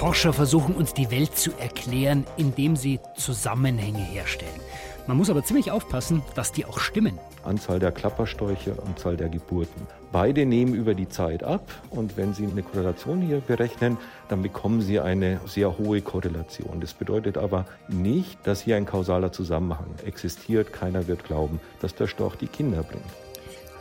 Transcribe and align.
Forscher 0.00 0.32
versuchen 0.32 0.76
uns 0.76 0.94
die 0.94 1.10
Welt 1.10 1.36
zu 1.36 1.50
erklären, 1.58 2.24
indem 2.38 2.74
sie 2.74 3.00
Zusammenhänge 3.18 3.98
herstellen. 3.98 4.58
Man 5.06 5.18
muss 5.18 5.28
aber 5.28 5.44
ziemlich 5.44 5.70
aufpassen, 5.70 6.22
dass 6.34 6.52
die 6.52 6.64
auch 6.64 6.78
stimmen. 6.78 7.18
Anzahl 7.44 7.78
der 7.78 7.92
Klapperstöche, 7.92 8.78
Anzahl 8.86 9.18
der 9.18 9.28
Geburten. 9.28 9.86
Beide 10.10 10.46
nehmen 10.46 10.72
über 10.72 10.94
die 10.94 11.10
Zeit 11.10 11.44
ab 11.44 11.70
und 11.90 12.16
wenn 12.16 12.32
Sie 12.32 12.46
eine 12.46 12.62
Korrelation 12.62 13.20
hier 13.20 13.40
berechnen, 13.40 13.98
dann 14.30 14.40
bekommen 14.40 14.80
Sie 14.80 14.98
eine 14.98 15.38
sehr 15.44 15.76
hohe 15.76 16.00
Korrelation. 16.00 16.80
Das 16.80 16.94
bedeutet 16.94 17.36
aber 17.36 17.66
nicht, 17.88 18.38
dass 18.44 18.62
hier 18.62 18.76
ein 18.76 18.86
kausaler 18.86 19.32
Zusammenhang 19.32 19.96
existiert. 20.06 20.72
Keiner 20.72 21.08
wird 21.08 21.24
glauben, 21.24 21.60
dass 21.82 21.94
der 21.94 22.06
Storch 22.06 22.36
die 22.36 22.48
Kinder 22.48 22.82
bringt. 22.84 23.04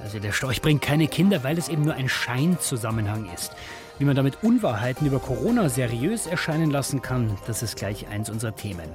Also 0.03 0.19
der 0.19 0.33
Storch 0.33 0.61
bringt 0.61 0.81
keine 0.81 1.07
Kinder, 1.07 1.45
weil 1.45 1.57
es 1.57 1.69
eben 1.69 1.83
nur 1.83 1.93
ein 1.93 2.09
Scheinzusammenhang 2.09 3.29
ist. 3.33 3.53
Wie 3.99 4.05
man 4.05 4.15
damit 4.15 4.43
Unwahrheiten 4.43 5.05
über 5.05 5.19
Corona 5.19 5.67
seriös 5.67 6.25
erscheinen 6.25 6.71
lassen 6.71 7.01
kann, 7.01 7.37
das 7.47 7.61
ist 7.61 7.75
gleich 7.75 8.07
eins 8.07 8.29
unserer 8.29 8.55
Themen. 8.55 8.89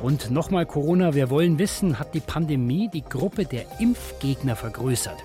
Und 0.00 0.30
nochmal 0.30 0.66
Corona, 0.66 1.14
wir 1.14 1.30
wollen 1.30 1.58
wissen, 1.58 1.98
hat 1.98 2.14
die 2.14 2.20
Pandemie 2.20 2.88
die 2.88 3.02
Gruppe 3.02 3.44
der 3.44 3.64
Impfgegner 3.80 4.54
vergrößert? 4.54 5.16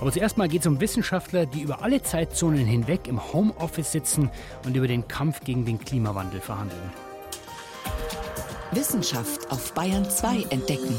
Aber 0.00 0.10
zuerst 0.10 0.36
mal 0.36 0.48
geht 0.48 0.62
es 0.62 0.66
um 0.66 0.80
Wissenschaftler, 0.80 1.46
die 1.46 1.62
über 1.62 1.82
alle 1.82 2.02
Zeitzonen 2.02 2.66
hinweg 2.66 3.06
im 3.06 3.32
Homeoffice 3.32 3.92
sitzen 3.92 4.30
und 4.64 4.76
über 4.76 4.88
den 4.88 5.06
Kampf 5.06 5.40
gegen 5.44 5.64
den 5.64 5.78
Klimawandel 5.78 6.40
verhandeln. 6.40 6.90
Wissenschaft 8.72 9.48
auf 9.50 9.72
Bayern 9.74 10.10
2 10.10 10.46
entdecken. 10.50 10.96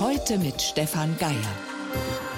Heute 0.00 0.38
mit 0.38 0.60
Stefan 0.62 1.16
Geier. 1.18 2.35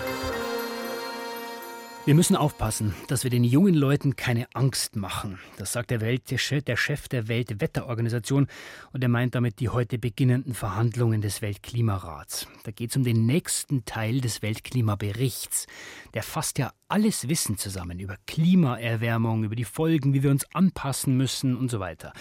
Wir 2.09 2.15
müssen 2.15 2.37
aufpassen, 2.37 2.95
dass 3.09 3.25
wir 3.25 3.31
den 3.31 3.45
jungen 3.45 3.75
Leuten 3.75 4.17
keine 4.17 4.47
Angst 4.55 4.97
machen. 4.97 5.39
Das 5.59 5.75
sagt 5.75 5.91
der, 5.91 6.01
Welt, 6.01 6.31
der 6.31 6.39
Chef 6.39 7.07
der 7.07 7.29
Weltwetterorganisation 7.29 8.47
und 8.95 9.03
er 9.03 9.11
meint 9.11 9.35
damit 9.35 9.61
die 9.61 9.69
heute 9.69 9.99
beginnenden 9.99 10.55
Verhandlungen 10.55 11.21
des 11.21 11.43
Weltklimarats. 11.43 12.49
Da 12.65 12.71
geht 12.71 12.93
es 12.93 12.97
um 12.97 13.05
den 13.05 13.27
nächsten 13.27 13.85
Teil 13.85 14.23
des 14.23 14.41
Weltklimaberichts. 14.41 15.67
Der 16.15 16.23
fasst 16.23 16.57
ja 16.59 16.73
alles 16.89 17.29
Wissen 17.29 17.59
zusammen 17.59 18.01
über 18.01 18.17
Klimaerwärmung, 18.27 19.45
über 19.45 19.55
die 19.55 19.65
Folgen, 19.65 20.15
wie 20.15 20.23
wir 20.23 20.31
uns 20.31 20.47
anpassen 20.55 21.15
müssen 21.15 21.55
und 21.55 21.71
so 21.71 21.79
weiter. 21.79 22.15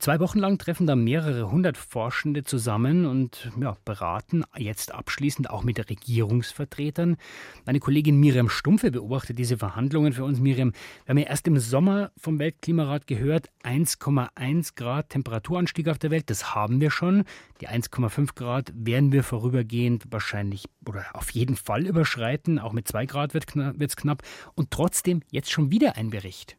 Zwei 0.00 0.18
Wochen 0.18 0.38
lang 0.38 0.56
treffen 0.56 0.86
da 0.86 0.96
mehrere 0.96 1.50
hundert 1.50 1.76
Forschende 1.76 2.42
zusammen 2.42 3.04
und 3.04 3.52
ja, 3.60 3.76
beraten 3.84 4.44
jetzt 4.56 4.94
abschließend 4.94 5.50
auch 5.50 5.62
mit 5.62 5.90
Regierungsvertretern. 5.90 7.18
Meine 7.66 7.80
Kollegin 7.80 8.18
Miriam 8.18 8.48
Stumpfe 8.48 8.90
beobachtet 8.90 9.38
diese 9.38 9.58
Verhandlungen 9.58 10.14
für 10.14 10.24
uns. 10.24 10.40
Miriam, 10.40 10.72
wir 11.04 11.10
haben 11.10 11.18
ja 11.18 11.26
erst 11.26 11.46
im 11.48 11.58
Sommer 11.58 12.12
vom 12.16 12.38
Weltklimarat 12.38 13.06
gehört, 13.06 13.50
1,1 13.62 14.74
Grad 14.74 15.10
Temperaturanstieg 15.10 15.86
auf 15.88 15.98
der 15.98 16.10
Welt, 16.10 16.30
das 16.30 16.54
haben 16.54 16.80
wir 16.80 16.90
schon. 16.90 17.24
Die 17.60 17.68
1,5 17.68 18.34
Grad 18.34 18.72
werden 18.74 19.12
wir 19.12 19.22
vorübergehend 19.22 20.04
wahrscheinlich 20.08 20.64
oder 20.86 21.04
auf 21.12 21.28
jeden 21.32 21.56
Fall 21.56 21.86
überschreiten. 21.86 22.58
Auch 22.58 22.72
mit 22.72 22.88
2 22.88 23.04
Grad 23.04 23.34
wird 23.34 23.54
es 23.78 23.96
knapp. 23.96 24.22
Und 24.54 24.70
trotzdem 24.70 25.20
jetzt 25.30 25.50
schon 25.50 25.70
wieder 25.70 25.98
ein 25.98 26.08
Bericht. 26.08 26.56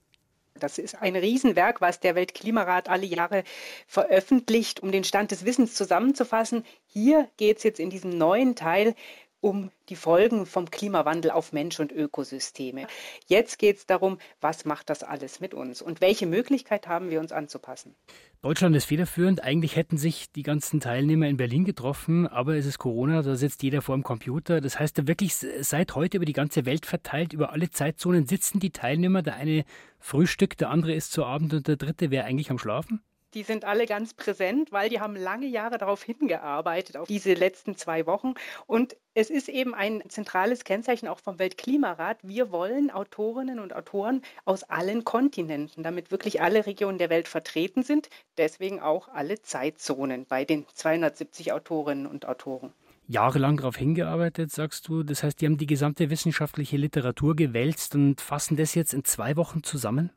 Das 0.62 0.78
ist 0.78 1.02
ein 1.02 1.16
Riesenwerk, 1.16 1.82
was 1.82 2.00
der 2.00 2.16
Weltklimarat 2.16 2.88
alle 2.88 3.06
Jahre 3.06 3.44
veröffentlicht, 3.88 4.82
um 4.82 4.92
den 4.92 5.04
Stand 5.04 5.32
des 5.32 5.46
Wissens 5.46 5.74
zusammenzufassen. 5.74 6.66
Hier 6.86 7.30
geht 7.38 7.58
es 7.58 7.64
jetzt 7.64 7.80
in 7.80 7.90
diesem 7.90 8.18
neuen 8.18 8.56
Teil 8.56 8.96
um 9.42 9.72
die 9.90 9.96
Folgen 9.96 10.46
vom 10.46 10.70
Klimawandel 10.70 11.32
auf 11.32 11.52
Mensch 11.52 11.80
und 11.80 11.92
Ökosysteme. 11.92 12.88
Jetzt 13.28 13.60
geht 13.60 13.78
es 13.78 13.86
darum, 13.86 14.20
was 14.40 14.66
macht 14.66 14.90
das 14.90 15.04
alles 15.04 15.40
mit 15.40 15.54
uns 15.54 15.82
und 15.82 16.00
welche 16.00 16.28
Möglichkeit 16.28 16.88
haben 16.88 17.10
wir 17.10 17.20
uns 17.20 17.32
anzupassen. 17.32 17.96
Deutschland 18.42 18.76
ist 18.76 18.86
federführend. 18.86 19.44
Eigentlich 19.44 19.76
hätten 19.76 19.98
sich 19.98 20.32
die 20.32 20.44
ganzen 20.44 20.80
Teilnehmer 20.80 21.28
in 21.28 21.38
Berlin 21.38 21.66
getroffen, 21.66 22.28
aber 22.28 22.56
es 22.56 22.66
ist 22.66 22.78
Corona, 22.78 23.22
da 23.22 23.36
sitzt 23.36 23.64
jeder 23.64 23.82
vor 23.82 23.96
dem 23.96 24.04
Computer. 24.04 24.62
Das 24.62 24.80
heißt, 24.80 25.08
wirklich 25.08 25.36
seit 25.36 25.96
heute 25.96 26.18
über 26.18 26.26
die 26.26 26.34
ganze 26.34 26.66
Welt 26.66 26.86
verteilt, 26.86 27.34
über 27.34 27.52
alle 27.52 27.70
Zeitzonen 27.70 28.26
sitzen 28.26 28.60
die 28.60 28.72
Teilnehmer. 28.72 29.22
Der 29.22 29.36
eine 29.36 29.66
frühstückt, 30.00 30.62
der 30.62 30.70
andere 30.70 30.94
ist 30.94 31.12
zu 31.12 31.26
Abend 31.26 31.54
und 31.54 31.68
der 31.68 31.76
dritte 31.76 32.12
wäre 32.12 32.26
eigentlich 32.26 32.52
am 32.52 32.58
Schlafen 32.60 33.02
die 33.34 33.44
sind 33.44 33.66
alle 33.66 33.86
ganz 33.86 34.14
präsent, 34.14 34.72
weil 34.72 34.90
die 34.90 35.00
haben 35.00 35.16
lange 35.16 35.48
Jahre 35.48 35.78
darauf 35.78 36.04
hingearbeitet, 36.04 36.98
auf 36.98 37.08
diese 37.08 37.34
letzten 37.34 37.76
zwei 37.76 38.06
Wochen. 38.06 38.34
Und 38.68 38.96
es 39.14 39.30
ist 39.30 39.50
eben 39.50 39.74
ein 39.74 40.04
zentrales 40.08 40.64
Kennzeichen 40.64 41.08
auch 41.08 41.20
vom 41.20 41.40
Weltklimarat. 41.40 42.18
Wir 42.24 42.52
wollen 42.52 42.92
Autorinnen 42.92 43.60
und 43.60 43.76
Autoren 43.76 44.22
aus 44.46 44.64
allen 44.64 45.04
Kontinenten, 45.04 45.84
damit 45.84 46.12
wirklich 46.12 46.42
alle 46.42 46.66
Regionen 46.66 46.98
der 46.98 47.10
Welt 47.10 47.28
vertreten 47.28 47.84
sind. 47.84 48.10
Deswegen 48.38 48.80
auch 48.80 49.08
alle 49.10 49.42
Zeitzonen 49.42 50.26
bei 50.26 50.46
den 50.46 50.66
270 50.74 51.54
Autorinnen 51.54 52.08
und 52.08 52.26
Autoren 52.28 52.74
jahrelang 53.12 53.58
darauf 53.58 53.76
hingearbeitet, 53.76 54.52
sagst 54.52 54.88
du. 54.88 55.04
Das 55.04 55.24
heißt, 55.24 55.42
die 55.42 55.46
haben 55.46 55.58
die 55.58 55.68
gesamte 55.68 56.10
wissenschaftliche 56.10 56.78
Literatur 56.78 57.36
gewälzt 57.36 57.94
und 57.94 58.22
fassen 58.22 58.56
das 58.56 58.74
jetzt 58.74 58.94
in 58.94 59.04
zwei 59.04 59.36
Wochen 59.36 59.64
zusammen? 59.64 60.12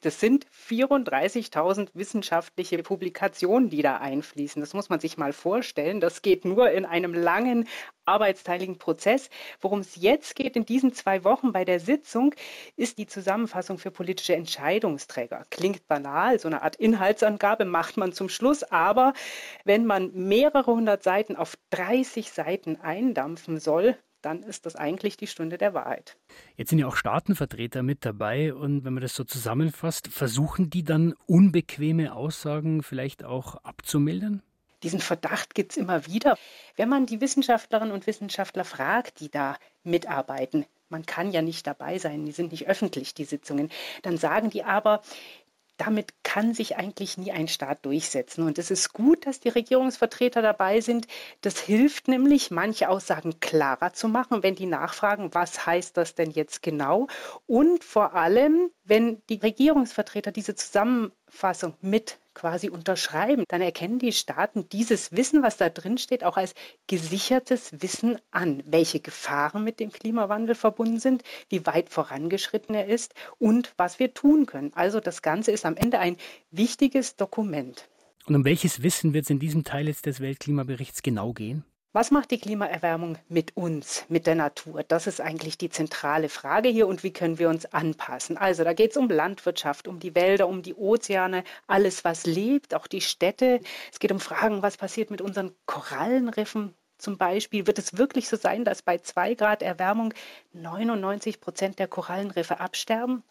Das 0.00 0.18
sind 0.18 0.46
34.000 0.68 1.90
wissenschaftliche 1.94 2.82
Publikationen, 2.82 3.70
die 3.70 3.82
da 3.82 3.98
einfließen. 3.98 4.60
Das 4.60 4.74
muss 4.74 4.88
man 4.88 5.00
sich 5.00 5.16
mal 5.16 5.32
vorstellen. 5.32 6.00
Das 6.00 6.22
geht 6.22 6.44
nur 6.44 6.70
in 6.70 6.84
einem 6.84 7.14
langen 7.14 7.68
arbeitsteiligen 8.04 8.78
Prozess. 8.78 9.30
Worum 9.60 9.80
es 9.80 9.96
jetzt 9.96 10.34
geht 10.34 10.56
in 10.56 10.64
diesen 10.64 10.92
zwei 10.92 11.24
Wochen 11.24 11.52
bei 11.52 11.64
der 11.64 11.80
Sitzung, 11.80 12.34
ist 12.76 12.98
die 12.98 13.06
Zusammenfassung 13.06 13.78
für 13.78 13.90
politische 13.90 14.34
Entscheidungsträger. 14.34 15.44
Klingt 15.50 15.86
banal, 15.86 16.38
so 16.38 16.48
eine 16.48 16.62
Art 16.62 16.76
Inhaltsangabe 16.76 17.64
macht 17.64 17.96
man 17.96 18.12
zum 18.12 18.28
Schluss, 18.28 18.64
aber 18.64 19.12
wenn 19.64 19.86
man 19.86 20.10
mehrere 20.14 20.72
hundert 20.72 21.02
Seiten 21.02 21.36
auf 21.36 21.56
30 21.70 22.32
Seiten 22.32 22.80
eindampfen 22.80 23.60
soll, 23.60 23.96
dann 24.22 24.42
ist 24.42 24.66
das 24.66 24.76
eigentlich 24.76 25.16
die 25.16 25.26
Stunde 25.26 25.58
der 25.58 25.74
Wahrheit. 25.74 26.16
Jetzt 26.56 26.70
sind 26.70 26.78
ja 26.78 26.86
auch 26.86 26.96
Staatenvertreter 26.96 27.82
mit 27.82 28.04
dabei 28.04 28.54
und 28.54 28.84
wenn 28.84 28.94
man 28.94 29.02
das 29.02 29.14
so 29.14 29.24
zusammenfasst, 29.24 30.08
versuchen 30.08 30.70
die 30.70 30.84
dann 30.84 31.14
unbequeme 31.26 32.14
Aussagen 32.14 32.82
vielleicht 32.82 33.24
auch 33.24 33.56
abzumildern? 33.56 34.42
Diesen 34.82 35.00
Verdacht 35.00 35.54
gibt 35.54 35.72
es 35.72 35.76
immer 35.76 36.06
wieder. 36.06 36.36
Wenn 36.76 36.88
man 36.88 37.06
die 37.06 37.20
Wissenschaftlerinnen 37.20 37.92
und 37.92 38.06
Wissenschaftler 38.06 38.64
fragt, 38.64 39.20
die 39.20 39.30
da 39.30 39.56
mitarbeiten, 39.84 40.66
man 40.88 41.06
kann 41.06 41.30
ja 41.30 41.40
nicht 41.40 41.66
dabei 41.66 41.98
sein, 41.98 42.24
die 42.24 42.32
sind 42.32 42.52
nicht 42.52 42.68
öffentlich, 42.68 43.14
die 43.14 43.24
Sitzungen, 43.24 43.70
dann 44.02 44.18
sagen 44.18 44.50
die 44.50 44.62
aber, 44.62 45.02
damit 45.84 46.14
kann 46.22 46.54
sich 46.54 46.76
eigentlich 46.76 47.18
nie 47.18 47.32
ein 47.32 47.48
Staat 47.48 47.84
durchsetzen. 47.84 48.46
Und 48.46 48.56
es 48.58 48.70
ist 48.70 48.92
gut, 48.92 49.26
dass 49.26 49.40
die 49.40 49.48
Regierungsvertreter 49.48 50.40
dabei 50.40 50.80
sind. 50.80 51.08
Das 51.40 51.58
hilft 51.58 52.06
nämlich, 52.06 52.52
manche 52.52 52.88
Aussagen 52.88 53.40
klarer 53.40 53.92
zu 53.92 54.08
machen, 54.08 54.44
wenn 54.44 54.54
die 54.54 54.66
nachfragen, 54.66 55.34
was 55.34 55.66
heißt 55.66 55.96
das 55.96 56.14
denn 56.14 56.30
jetzt 56.30 56.62
genau? 56.62 57.08
Und 57.46 57.82
vor 57.82 58.14
allem, 58.14 58.70
wenn 58.84 59.22
die 59.28 59.38
Regierungsvertreter 59.38 60.30
diese 60.30 60.54
Zusammenfassung 60.54 61.74
mit 61.80 62.18
quasi 62.34 62.68
unterschreiben, 62.68 63.44
dann 63.48 63.60
erkennen 63.60 63.98
die 63.98 64.12
Staaten 64.12 64.68
dieses 64.68 65.12
Wissen, 65.12 65.42
was 65.42 65.56
da 65.56 65.68
drin 65.68 65.98
steht, 65.98 66.24
auch 66.24 66.36
als 66.36 66.54
gesichertes 66.86 67.82
Wissen 67.82 68.18
an, 68.30 68.62
welche 68.66 69.00
Gefahren 69.00 69.64
mit 69.64 69.80
dem 69.80 69.92
Klimawandel 69.92 70.54
verbunden 70.54 71.00
sind, 71.00 71.22
wie 71.48 71.66
weit 71.66 71.88
vorangeschritten 71.90 72.74
er 72.74 72.86
ist 72.86 73.14
und 73.38 73.72
was 73.76 73.98
wir 73.98 74.14
tun 74.14 74.46
können. 74.46 74.72
Also 74.74 75.00
das 75.00 75.22
Ganze 75.22 75.52
ist 75.52 75.66
am 75.66 75.76
Ende 75.76 75.98
ein 75.98 76.16
wichtiges 76.50 77.16
Dokument. 77.16 77.88
Und 78.26 78.36
um 78.36 78.44
welches 78.44 78.82
Wissen 78.82 79.14
wird 79.14 79.24
es 79.24 79.30
in 79.30 79.40
diesem 79.40 79.64
Teil 79.64 79.88
jetzt 79.88 80.06
des 80.06 80.20
Weltklimaberichts 80.20 81.02
genau 81.02 81.32
gehen? 81.32 81.64
Was 81.94 82.10
macht 82.10 82.30
die 82.30 82.38
Klimaerwärmung 82.38 83.18
mit 83.28 83.54
uns, 83.54 84.06
mit 84.08 84.26
der 84.26 84.34
Natur? 84.34 84.82
Das 84.82 85.06
ist 85.06 85.20
eigentlich 85.20 85.58
die 85.58 85.68
zentrale 85.68 86.30
Frage 86.30 86.70
hier 86.70 86.88
und 86.88 87.02
wie 87.02 87.12
können 87.12 87.38
wir 87.38 87.50
uns 87.50 87.66
anpassen? 87.66 88.38
Also 88.38 88.64
da 88.64 88.72
geht 88.72 88.92
es 88.92 88.96
um 88.96 89.10
Landwirtschaft, 89.10 89.86
um 89.86 90.00
die 90.00 90.14
Wälder, 90.14 90.48
um 90.48 90.62
die 90.62 90.74
Ozeane, 90.74 91.44
alles, 91.66 92.02
was 92.02 92.24
lebt, 92.24 92.74
auch 92.74 92.86
die 92.86 93.02
Städte. 93.02 93.60
Es 93.92 93.98
geht 93.98 94.10
um 94.10 94.20
Fragen, 94.20 94.62
was 94.62 94.78
passiert 94.78 95.10
mit 95.10 95.20
unseren 95.20 95.54
Korallenriffen, 95.66 96.74
zum 97.02 97.18
Beispiel, 97.18 97.66
wird 97.66 97.80
es 97.80 97.98
wirklich 97.98 98.28
so 98.28 98.36
sein, 98.36 98.64
dass 98.64 98.80
bei 98.80 98.96
zwei 98.98 99.34
Grad 99.34 99.60
Erwärmung 99.60 100.14
99 100.52 101.40
Prozent 101.40 101.80
der 101.80 101.88
Korallenriffe 101.88 102.60
absterben? 102.60 103.24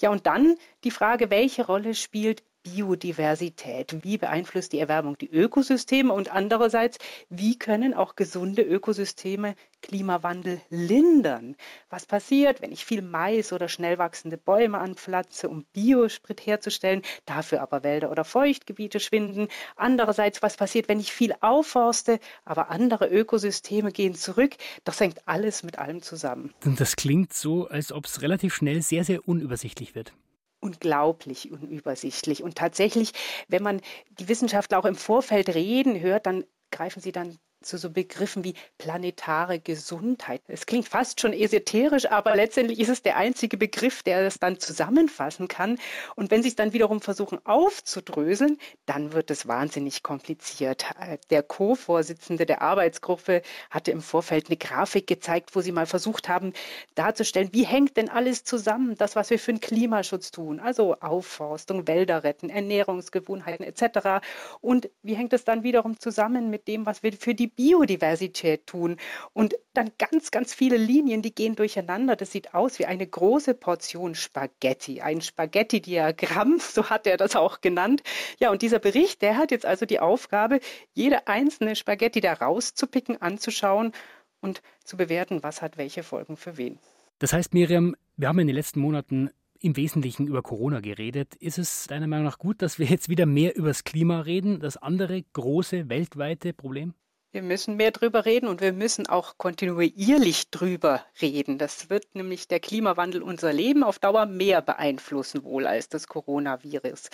Ja, 0.00 0.10
und 0.10 0.26
dann 0.26 0.56
die 0.82 0.90
Frage, 0.90 1.28
welche 1.28 1.66
Rolle 1.66 1.94
spielt 1.94 2.42
Biodiversität. 2.74 4.04
Wie 4.04 4.18
beeinflusst 4.18 4.72
die 4.72 4.78
Erwärmung 4.78 5.16
die 5.16 5.30
Ökosysteme 5.30 6.12
und 6.12 6.32
andererseits, 6.32 6.98
wie 7.30 7.58
können 7.58 7.94
auch 7.94 8.16
gesunde 8.16 8.62
Ökosysteme 8.62 9.54
Klimawandel 9.80 10.60
lindern? 10.68 11.56
Was 11.88 12.06
passiert, 12.06 12.60
wenn 12.60 12.72
ich 12.72 12.84
viel 12.84 13.02
Mais 13.02 13.52
oder 13.52 13.68
schnell 13.68 13.98
wachsende 13.98 14.36
Bäume 14.36 14.78
anpflanze, 14.78 15.48
um 15.48 15.64
Biosprit 15.72 16.44
herzustellen, 16.46 17.02
dafür 17.26 17.62
aber 17.62 17.82
Wälder 17.82 18.10
oder 18.10 18.24
Feuchtgebiete 18.24 19.00
schwinden? 19.00 19.48
Andererseits, 19.76 20.42
was 20.42 20.56
passiert, 20.56 20.88
wenn 20.88 21.00
ich 21.00 21.12
viel 21.12 21.34
aufforste, 21.40 22.18
aber 22.44 22.70
andere 22.70 23.08
Ökosysteme 23.08 23.92
gehen 23.92 24.14
zurück? 24.14 24.56
Das 24.84 25.00
hängt 25.00 25.26
alles 25.26 25.62
mit 25.62 25.78
allem 25.78 26.02
zusammen. 26.02 26.52
Das 26.64 26.96
klingt 26.96 27.32
so, 27.32 27.68
als 27.68 27.92
ob 27.92 28.04
es 28.04 28.20
relativ 28.20 28.54
schnell 28.54 28.82
sehr, 28.82 29.04
sehr 29.04 29.26
unübersichtlich 29.26 29.94
wird 29.94 30.12
unglaublich 30.60 31.50
unübersichtlich. 31.50 32.42
Und 32.42 32.56
tatsächlich, 32.56 33.12
wenn 33.48 33.62
man 33.62 33.80
die 34.10 34.28
Wissenschaftler 34.28 34.78
auch 34.78 34.84
im 34.84 34.96
Vorfeld 34.96 35.54
reden 35.54 36.00
hört, 36.00 36.26
dann 36.26 36.44
greifen 36.70 37.00
sie 37.00 37.12
dann 37.12 37.38
zu 37.62 37.78
so 37.78 37.90
Begriffen 37.90 38.44
wie 38.44 38.54
planetare 38.78 39.58
Gesundheit. 39.58 40.42
Es 40.46 40.66
klingt 40.66 40.88
fast 40.88 41.20
schon 41.20 41.32
esoterisch, 41.32 42.10
aber 42.10 42.36
letztendlich 42.36 42.78
ist 42.78 42.88
es 42.88 43.02
der 43.02 43.16
einzige 43.16 43.56
Begriff, 43.56 44.02
der 44.02 44.22
das 44.22 44.38
dann 44.38 44.58
zusammenfassen 44.58 45.48
kann. 45.48 45.78
Und 46.14 46.30
wenn 46.30 46.42
Sie 46.42 46.48
es 46.48 46.56
dann 46.56 46.72
wiederum 46.72 47.00
versuchen 47.00 47.38
aufzudröseln, 47.44 48.58
dann 48.86 49.12
wird 49.12 49.30
es 49.30 49.48
wahnsinnig 49.48 50.02
kompliziert. 50.02 50.86
Der 51.30 51.42
Co-Vorsitzende 51.42 52.46
der 52.46 52.62
Arbeitsgruppe 52.62 53.42
hatte 53.70 53.90
im 53.90 54.02
Vorfeld 54.02 54.48
eine 54.48 54.56
Grafik 54.56 55.06
gezeigt, 55.06 55.54
wo 55.54 55.60
sie 55.60 55.72
mal 55.72 55.86
versucht 55.86 56.28
haben 56.28 56.52
darzustellen, 56.94 57.50
wie 57.52 57.64
hängt 57.64 57.96
denn 57.96 58.08
alles 58.08 58.44
zusammen, 58.44 58.94
das, 58.96 59.16
was 59.16 59.30
wir 59.30 59.38
für 59.38 59.52
den 59.52 59.60
Klimaschutz 59.60 60.30
tun, 60.30 60.60
also 60.60 60.96
Aufforstung, 61.00 61.86
Wälder 61.88 62.24
retten, 62.24 62.50
Ernährungsgewohnheiten 62.50 63.64
etc. 63.64 64.24
Und 64.60 64.90
wie 65.02 65.14
hängt 65.14 65.32
es 65.32 65.44
dann 65.44 65.62
wiederum 65.62 65.98
zusammen 65.98 66.50
mit 66.50 66.68
dem, 66.68 66.86
was 66.86 67.02
wir 67.02 67.12
für 67.12 67.34
die 67.34 67.47
Biodiversität 67.50 68.66
tun. 68.66 68.96
Und 69.32 69.54
dann 69.74 69.90
ganz, 69.98 70.30
ganz 70.30 70.54
viele 70.54 70.76
Linien, 70.76 71.22
die 71.22 71.34
gehen 71.34 71.54
durcheinander. 71.54 72.16
Das 72.16 72.32
sieht 72.32 72.54
aus 72.54 72.78
wie 72.78 72.86
eine 72.86 73.06
große 73.06 73.54
Portion 73.54 74.14
Spaghetti, 74.14 75.00
ein 75.00 75.20
Spaghetti-Diagramm, 75.20 76.58
so 76.60 76.90
hat 76.90 77.06
er 77.06 77.16
das 77.16 77.36
auch 77.36 77.60
genannt. 77.60 78.02
Ja, 78.40 78.50
und 78.50 78.62
dieser 78.62 78.78
Bericht, 78.78 79.22
der 79.22 79.36
hat 79.36 79.50
jetzt 79.50 79.66
also 79.66 79.86
die 79.86 80.00
Aufgabe, 80.00 80.60
jede 80.94 81.26
einzelne 81.28 81.76
Spaghetti 81.76 82.20
da 82.20 82.32
rauszupicken, 82.32 83.20
anzuschauen 83.20 83.92
und 84.40 84.62
zu 84.84 84.96
bewerten, 84.96 85.42
was 85.42 85.62
hat 85.62 85.78
welche 85.78 86.02
Folgen 86.02 86.36
für 86.36 86.56
wen. 86.56 86.78
Das 87.18 87.32
heißt, 87.32 87.54
Miriam, 87.54 87.96
wir 88.16 88.28
haben 88.28 88.38
in 88.38 88.46
den 88.46 88.56
letzten 88.56 88.80
Monaten 88.80 89.30
im 89.60 89.76
Wesentlichen 89.76 90.26
über 90.26 90.42
Corona 90.42 90.80
geredet. 90.80 91.34
Ist 91.36 91.58
es 91.58 91.86
deiner 91.88 92.06
Meinung 92.06 92.26
nach 92.26 92.38
gut, 92.38 92.62
dass 92.62 92.78
wir 92.78 92.86
jetzt 92.86 93.08
wieder 93.08 93.26
mehr 93.26 93.56
über 93.56 93.68
das 93.68 93.84
Klima 93.84 94.20
reden, 94.20 94.60
das 94.60 94.76
andere 94.76 95.22
große 95.32 95.88
weltweite 95.88 96.52
Problem? 96.52 96.94
Wir 97.38 97.44
müssen 97.44 97.76
mehr 97.76 97.92
drüber 97.92 98.24
reden 98.24 98.48
und 98.48 98.60
wir 98.60 98.72
müssen 98.72 99.06
auch 99.06 99.38
kontinuierlich 99.38 100.50
drüber 100.50 101.04
reden. 101.22 101.56
Das 101.56 101.88
wird 101.88 102.16
nämlich 102.16 102.48
der 102.48 102.58
Klimawandel 102.58 103.22
unser 103.22 103.52
Leben 103.52 103.84
auf 103.84 104.00
Dauer 104.00 104.26
mehr 104.26 104.60
beeinflussen 104.60 105.44
wohl 105.44 105.68
als 105.68 105.88
das 105.88 106.08
Coronavirus. 106.08 107.10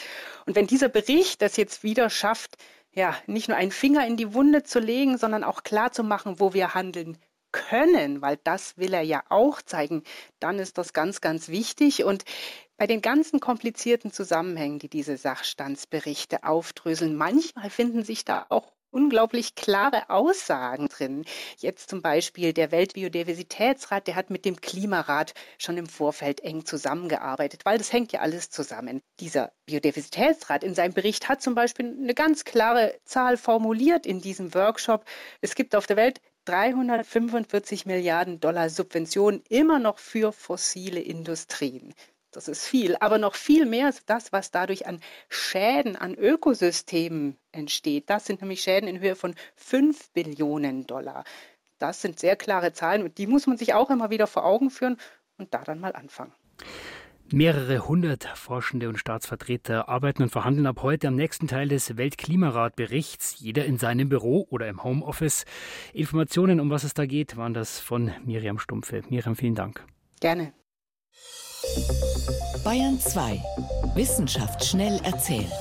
Und 0.46 0.56
wenn 0.56 0.66
dieser 0.66 0.88
Bericht 0.88 1.42
das 1.42 1.58
jetzt 1.58 1.82
wieder 1.82 2.08
schafft, 2.08 2.56
ja, 2.94 3.14
nicht 3.26 3.48
nur 3.48 3.58
einen 3.58 3.70
Finger 3.70 4.06
in 4.06 4.16
die 4.16 4.32
Wunde 4.32 4.62
zu 4.62 4.78
legen, 4.78 5.18
sondern 5.18 5.44
auch 5.44 5.62
klar 5.62 5.92
zu 5.92 6.02
machen, 6.02 6.40
wo 6.40 6.54
wir 6.54 6.72
handeln 6.72 7.18
können, 7.52 8.22
weil 8.22 8.38
das 8.44 8.78
will 8.78 8.94
er 8.94 9.02
ja 9.02 9.24
auch 9.28 9.60
zeigen, 9.60 10.04
dann 10.40 10.58
ist 10.58 10.78
das 10.78 10.94
ganz, 10.94 11.20
ganz 11.20 11.50
wichtig. 11.50 12.02
Und 12.02 12.24
bei 12.78 12.86
den 12.86 13.02
ganzen 13.02 13.40
komplizierten 13.40 14.10
Zusammenhängen, 14.10 14.78
die 14.78 14.88
diese 14.88 15.18
Sachstandsberichte 15.18 16.44
aufdröseln, 16.44 17.14
manchmal 17.14 17.68
finden 17.68 18.04
sich 18.04 18.24
da 18.24 18.46
auch 18.48 18.72
unglaublich 18.94 19.56
klare 19.56 20.08
Aussagen 20.08 20.88
drin. 20.88 21.24
Jetzt 21.58 21.90
zum 21.90 22.00
Beispiel 22.00 22.52
der 22.52 22.70
Weltbiodiversitätsrat, 22.70 24.06
der 24.06 24.14
hat 24.14 24.30
mit 24.30 24.44
dem 24.44 24.60
Klimarat 24.60 25.34
schon 25.58 25.76
im 25.76 25.86
Vorfeld 25.86 26.40
eng 26.40 26.64
zusammengearbeitet, 26.64 27.64
weil 27.64 27.76
das 27.76 27.92
hängt 27.92 28.12
ja 28.12 28.20
alles 28.20 28.50
zusammen. 28.50 29.02
Dieser 29.18 29.52
Biodiversitätsrat 29.66 30.62
in 30.62 30.74
seinem 30.74 30.94
Bericht 30.94 31.28
hat 31.28 31.42
zum 31.42 31.54
Beispiel 31.54 31.86
eine 31.86 32.14
ganz 32.14 32.44
klare 32.44 32.94
Zahl 33.04 33.36
formuliert 33.36 34.06
in 34.06 34.20
diesem 34.20 34.54
Workshop. 34.54 35.04
Es 35.40 35.56
gibt 35.56 35.74
auf 35.74 35.86
der 35.86 35.96
Welt 35.96 36.20
345 36.44 37.86
Milliarden 37.86 38.38
Dollar 38.38 38.70
Subventionen 38.70 39.42
immer 39.48 39.78
noch 39.78 39.98
für 39.98 40.30
fossile 40.30 41.00
Industrien. 41.00 41.94
Das 42.34 42.48
ist 42.48 42.66
viel, 42.66 42.96
aber 42.98 43.18
noch 43.18 43.36
viel 43.36 43.64
mehr 43.64 43.88
ist 43.88 44.10
das, 44.10 44.32
was 44.32 44.50
dadurch 44.50 44.86
an 44.86 45.00
Schäden 45.28 45.94
an 45.94 46.14
Ökosystemen 46.16 47.38
entsteht. 47.52 48.10
Das 48.10 48.26
sind 48.26 48.40
nämlich 48.40 48.60
Schäden 48.60 48.88
in 48.88 48.98
Höhe 48.98 49.14
von 49.14 49.36
5 49.54 50.10
Billionen 50.10 50.84
Dollar. 50.86 51.24
Das 51.78 52.02
sind 52.02 52.18
sehr 52.18 52.34
klare 52.34 52.72
Zahlen 52.72 53.04
und 53.04 53.18
die 53.18 53.28
muss 53.28 53.46
man 53.46 53.56
sich 53.56 53.74
auch 53.74 53.88
immer 53.88 54.10
wieder 54.10 54.26
vor 54.26 54.44
Augen 54.44 54.70
führen 54.70 54.96
und 55.38 55.54
da 55.54 55.62
dann 55.62 55.78
mal 55.78 55.92
anfangen. 55.92 56.32
Mehrere 57.32 57.86
hundert 57.86 58.24
Forschende 58.24 58.88
und 58.88 58.98
Staatsvertreter 58.98 59.88
arbeiten 59.88 60.24
und 60.24 60.30
verhandeln 60.30 60.66
ab 60.66 60.82
heute 60.82 61.08
am 61.08 61.16
nächsten 61.16 61.48
Teil 61.48 61.68
des 61.68 61.96
Weltklimaratberichts, 61.96 63.36
jeder 63.38 63.64
in 63.64 63.78
seinem 63.78 64.08
Büro 64.08 64.46
oder 64.50 64.68
im 64.68 64.82
Homeoffice. 64.82 65.44
Informationen, 65.92 66.60
um 66.60 66.70
was 66.70 66.84
es 66.84 66.94
da 66.94 67.06
geht, 67.06 67.36
waren 67.36 67.54
das 67.54 67.80
von 67.80 68.12
Miriam 68.24 68.58
Stumpfe. 68.58 69.02
Miriam, 69.08 69.36
vielen 69.36 69.54
Dank. 69.54 69.84
Gerne. 70.20 70.52
Bayern 72.62 72.98
2. 72.98 73.42
Wissenschaft 73.94 74.64
schnell 74.64 75.00
erzählt. 75.04 75.52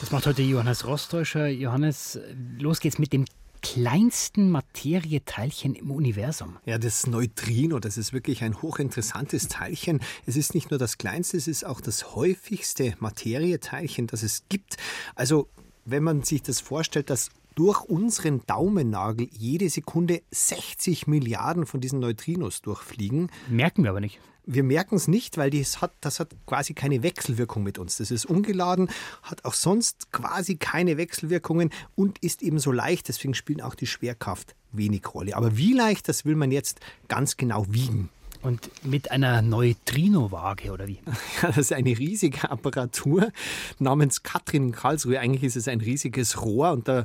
Das 0.00 0.10
macht 0.10 0.26
heute 0.26 0.42
Johannes 0.42 0.86
Rostäuscher. 0.86 1.48
Johannes, 1.48 2.18
los 2.58 2.80
geht's 2.80 2.98
mit 2.98 3.12
dem 3.12 3.24
kleinsten 3.62 4.50
Materieteilchen 4.50 5.74
im 5.74 5.90
Universum. 5.90 6.56
Ja, 6.64 6.78
das 6.78 7.06
Neutrino, 7.06 7.78
das 7.78 7.98
ist 7.98 8.12
wirklich 8.12 8.42
ein 8.42 8.62
hochinteressantes 8.62 9.48
Teilchen. 9.48 10.00
Es 10.26 10.36
ist 10.36 10.54
nicht 10.54 10.70
nur 10.70 10.78
das 10.78 10.98
kleinste, 10.98 11.36
es 11.36 11.48
ist 11.48 11.64
auch 11.64 11.80
das 11.80 12.14
häufigste 12.14 12.94
Materieteilchen, 13.00 14.06
das 14.06 14.22
es 14.22 14.44
gibt. 14.48 14.76
Also, 15.14 15.48
wenn 15.84 16.02
man 16.02 16.22
sich 16.22 16.42
das 16.42 16.60
vorstellt, 16.60 17.10
dass 17.10 17.30
durch 17.54 17.82
unseren 17.82 18.42
Daumennagel 18.46 19.28
jede 19.36 19.68
Sekunde 19.68 20.22
60 20.30 21.08
Milliarden 21.08 21.66
von 21.66 21.80
diesen 21.80 21.98
Neutrinos 21.98 22.62
durchfliegen. 22.62 23.30
Merken 23.48 23.82
wir 23.82 23.90
aber 23.90 24.00
nicht. 24.00 24.20
Wir 24.50 24.62
merken 24.62 24.96
es 24.96 25.08
nicht, 25.08 25.36
weil 25.36 25.50
das 25.50 25.82
hat, 25.82 25.92
das 26.00 26.20
hat 26.20 26.34
quasi 26.46 26.72
keine 26.72 27.02
Wechselwirkung 27.02 27.62
mit 27.62 27.78
uns. 27.78 27.98
Das 27.98 28.10
ist 28.10 28.24
ungeladen, 28.24 28.88
hat 29.22 29.44
auch 29.44 29.52
sonst 29.52 30.10
quasi 30.10 30.56
keine 30.56 30.96
Wechselwirkungen 30.96 31.68
und 31.94 32.18
ist 32.20 32.42
eben 32.42 32.58
so 32.58 32.72
leicht. 32.72 33.08
Deswegen 33.08 33.34
spielt 33.34 33.62
auch 33.62 33.74
die 33.74 33.86
Schwerkraft 33.86 34.54
wenig 34.72 35.02
Rolle. 35.12 35.36
Aber 35.36 35.58
wie 35.58 35.74
leicht, 35.74 36.08
das 36.08 36.24
will 36.24 36.34
man 36.34 36.50
jetzt 36.50 36.80
ganz 37.08 37.36
genau 37.36 37.66
wiegen. 37.68 38.08
Und 38.40 38.70
mit 38.84 39.10
einer 39.10 39.42
Neutrino-Waage 39.42 40.70
oder 40.72 40.86
wie? 40.86 41.00
Ja, 41.42 41.48
das 41.48 41.58
ist 41.58 41.72
eine 41.72 41.98
riesige 41.98 42.50
Apparatur 42.50 43.30
namens 43.78 44.22
Katrin 44.22 44.68
in 44.68 44.72
Karlsruhe. 44.72 45.20
Eigentlich 45.20 45.44
ist 45.44 45.56
es 45.56 45.68
ein 45.68 45.80
riesiges 45.80 46.40
Rohr 46.40 46.72
und 46.72 46.88
da 46.88 47.04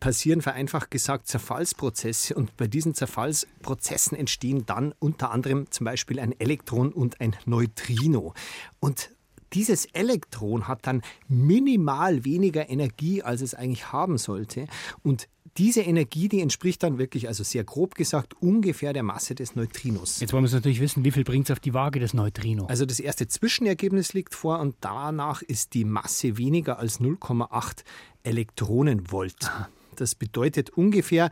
passieren 0.00 0.42
vereinfacht 0.42 0.90
gesagt 0.90 1.26
Zerfallsprozesse 1.26 2.34
und 2.34 2.56
bei 2.56 2.66
diesen 2.66 2.94
Zerfallsprozessen 2.94 4.16
entstehen 4.16 4.64
dann 4.66 4.94
unter 4.98 5.30
anderem 5.30 5.70
zum 5.70 5.84
Beispiel 5.84 6.20
ein 6.20 6.38
Elektron 6.38 6.92
und 6.92 7.20
ein 7.20 7.36
Neutrino. 7.46 8.34
Und 8.80 9.10
dieses 9.54 9.86
Elektron 9.86 10.68
hat 10.68 10.86
dann 10.86 11.02
minimal 11.26 12.24
weniger 12.24 12.68
Energie, 12.68 13.22
als 13.22 13.40
es 13.40 13.54
eigentlich 13.54 13.92
haben 13.92 14.18
sollte. 14.18 14.66
Und 15.02 15.28
diese 15.56 15.80
Energie, 15.80 16.28
die 16.28 16.40
entspricht 16.40 16.82
dann 16.82 16.98
wirklich, 16.98 17.26
also 17.26 17.42
sehr 17.42 17.64
grob 17.64 17.94
gesagt, 17.94 18.34
ungefähr 18.40 18.92
der 18.92 19.02
Masse 19.02 19.34
des 19.34 19.56
Neutrinos. 19.56 20.20
Jetzt 20.20 20.32
wollen 20.32 20.44
wir 20.44 20.50
natürlich 20.52 20.80
wissen, 20.80 21.04
wie 21.04 21.10
viel 21.10 21.24
bringt 21.24 21.46
es 21.46 21.50
auf 21.50 21.60
die 21.60 21.74
Waage 21.74 21.98
des 21.98 22.14
Neutrino? 22.14 22.66
Also 22.66 22.86
das 22.86 23.00
erste 23.00 23.26
Zwischenergebnis 23.26 24.12
liegt 24.12 24.34
vor 24.34 24.60
und 24.60 24.76
danach 24.80 25.42
ist 25.42 25.74
die 25.74 25.84
Masse 25.84 26.36
weniger 26.36 26.78
als 26.78 27.00
0,8 27.00 27.82
Elektronenvolt. 28.22 29.36
Aha. 29.44 29.68
Das 30.00 30.14
bedeutet 30.14 30.70
ungefähr 30.70 31.30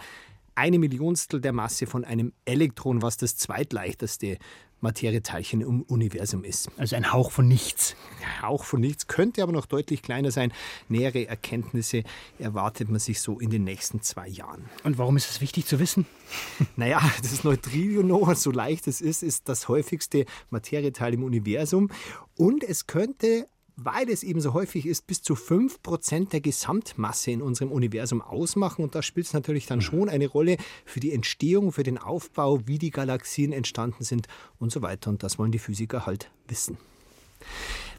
eine 0.54 0.78
Millionstel 0.78 1.40
der 1.40 1.52
Masse 1.52 1.86
von 1.86 2.04
einem 2.04 2.32
Elektron, 2.44 3.02
was 3.02 3.16
das 3.16 3.36
zweitleichteste 3.36 4.38
Materieteilchen 4.80 5.62
im 5.62 5.82
Universum 5.82 6.44
ist. 6.44 6.70
Also 6.76 6.96
ein 6.96 7.12
Hauch 7.12 7.30
von 7.30 7.48
nichts. 7.48 7.96
Ein 8.22 8.42
Hauch 8.42 8.64
von 8.64 8.80
nichts, 8.80 9.06
könnte 9.06 9.42
aber 9.42 9.52
noch 9.52 9.66
deutlich 9.66 10.02
kleiner 10.02 10.30
sein. 10.30 10.52
Nähere 10.88 11.26
Erkenntnisse 11.26 12.02
erwartet 12.38 12.88
man 12.88 13.00
sich 13.00 13.20
so 13.20 13.40
in 13.40 13.50
den 13.50 13.64
nächsten 13.64 14.02
zwei 14.02 14.28
Jahren. 14.28 14.68
Und 14.84 14.98
warum 14.98 15.16
ist 15.16 15.30
es 15.30 15.40
wichtig 15.40 15.66
zu 15.66 15.78
wissen? 15.78 16.06
Naja, 16.76 17.00
das 17.22 17.44
Neutrino, 17.44 18.34
so 18.34 18.50
leicht 18.50 18.86
es 18.86 19.00
ist, 19.00 19.22
ist 19.22 19.48
das 19.48 19.68
häufigste 19.68 20.26
Materieteil 20.50 21.14
im 21.14 21.22
Universum. 21.22 21.90
Und 22.36 22.64
es 22.64 22.86
könnte 22.86 23.48
weil 23.76 24.08
es 24.08 24.22
eben 24.22 24.40
so 24.40 24.54
häufig 24.54 24.86
ist, 24.86 25.06
bis 25.06 25.22
zu 25.22 25.34
5% 25.34 26.30
der 26.30 26.40
Gesamtmasse 26.40 27.30
in 27.30 27.42
unserem 27.42 27.70
Universum 27.70 28.22
ausmachen. 28.22 28.82
Und 28.82 28.94
da 28.94 29.02
spielt 29.02 29.26
es 29.26 29.34
natürlich 29.34 29.66
dann 29.66 29.82
schon 29.82 30.08
eine 30.08 30.26
Rolle 30.26 30.56
für 30.84 31.00
die 31.00 31.12
Entstehung, 31.12 31.72
für 31.72 31.82
den 31.82 31.98
Aufbau, 31.98 32.66
wie 32.66 32.78
die 32.78 32.90
Galaxien 32.90 33.52
entstanden 33.52 34.02
sind 34.02 34.28
und 34.58 34.72
so 34.72 34.80
weiter. 34.82 35.10
Und 35.10 35.22
das 35.22 35.38
wollen 35.38 35.52
die 35.52 35.58
Physiker 35.58 36.06
halt 36.06 36.30
wissen. 36.48 36.78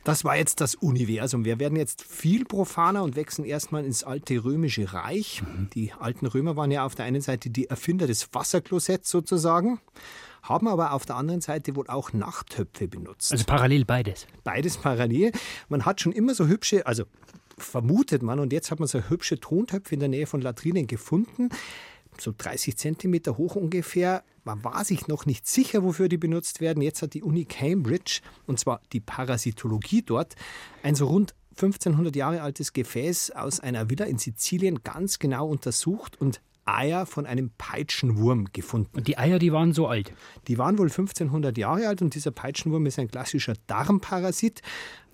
Das 0.04 0.24
war 0.24 0.38
jetzt 0.38 0.62
das 0.62 0.74
Universum. 0.76 1.44
Wir 1.44 1.60
werden 1.60 1.76
jetzt 1.76 2.02
viel 2.02 2.46
profaner 2.46 3.04
und 3.04 3.18
wechseln 3.18 3.44
erstmal 3.44 3.84
ins 3.84 4.04
alte 4.06 4.44
römische 4.44 4.94
Reich. 4.94 5.44
Mhm. 5.44 5.70
Die 5.72 5.92
alten 5.92 6.26
Römer 6.28 6.56
waren 6.56 6.72
ja 6.72 6.86
auf 6.86 6.96
der 6.96 7.06
einen 7.06 7.22
Seite 7.22 7.50
die 7.50 7.70
Erfinder 7.70 8.08
des 8.08 8.34
Wasserklosetts 8.34 9.10
sozusagen, 9.10 9.82
haben 10.50 10.68
aber 10.68 10.94
auf 10.94 11.06
der 11.06 11.16
anderen 11.16 11.42
Seite 11.42 11.76
wohl 11.76 11.88
auch 11.88 12.14
Nachttöpfe 12.14 12.88
benutzt. 12.88 13.32
Also 13.32 13.46
parallel 13.46 13.86
beides. 13.86 14.28
Beides 14.44 14.78
parallel. 14.78 15.32
Man 15.70 15.86
hat 15.86 16.02
schon 16.02 16.12
immer 16.12 16.34
so 16.34 16.48
hübsche, 16.48 16.86
also 16.86 17.04
vermutet 17.58 18.22
man, 18.22 18.40
und 18.40 18.54
jetzt 18.54 18.72
hat 18.72 18.80
man 18.80 18.88
so 18.88 19.00
hübsche 19.00 19.40
Tontöpfe 19.40 19.94
in 19.94 20.00
der 20.00 20.10
Nähe 20.10 20.28
von 20.28 20.42
Latrinen 20.42 20.88
gefunden 20.88 21.50
so 22.22 22.34
30 22.36 22.78
Zentimeter 22.78 23.38
hoch 23.38 23.56
ungefähr. 23.56 24.24
Man 24.44 24.64
war 24.64 24.84
sich 24.86 25.08
noch 25.08 25.26
nicht 25.26 25.48
sicher, 25.48 25.84
wofür 25.84 26.10
die 26.10 26.18
benutzt 26.18 26.62
werden. 26.62 26.82
Jetzt 26.82 27.02
hat 27.02 27.14
die 27.14 27.24
Uni 27.24 27.46
Cambridge, 27.46 28.22
und 28.46 28.60
zwar 28.60 28.82
die 28.94 29.00
Parasitologie 29.00 30.02
dort, 30.02 30.36
ein 30.84 30.96
so 30.96 31.08
rund 31.08 31.36
1500 31.52 32.16
Jahre 32.16 32.42
altes 32.42 32.74
Gefäß 32.74 33.32
aus 33.32 33.60
einer 33.60 33.90
Villa 33.90 34.06
in 34.06 34.20
Sizilien 34.20 34.84
ganz 34.84 35.20
genau 35.20 35.48
untersucht 35.48 36.20
und 36.22 36.40
Eier 36.68 37.06
von 37.06 37.26
einem 37.26 37.52
Peitschenwurm 37.58 38.48
gefunden. 38.54 38.98
Und 38.98 39.08
die 39.08 39.18
Eier, 39.18 39.40
die 39.40 39.52
waren 39.52 39.74
so 39.74 39.88
alt? 39.88 40.14
Die 40.48 40.58
waren 40.58 40.78
wohl 40.78 40.90
1500 40.90 41.58
Jahre 41.58 41.88
alt 41.88 42.02
und 42.02 42.16
dieser 42.16 42.32
Peitschenwurm 42.32 42.86
ist 42.86 43.00
ein 43.00 43.08
klassischer 43.08 43.54
Darmparasit. 43.68 44.62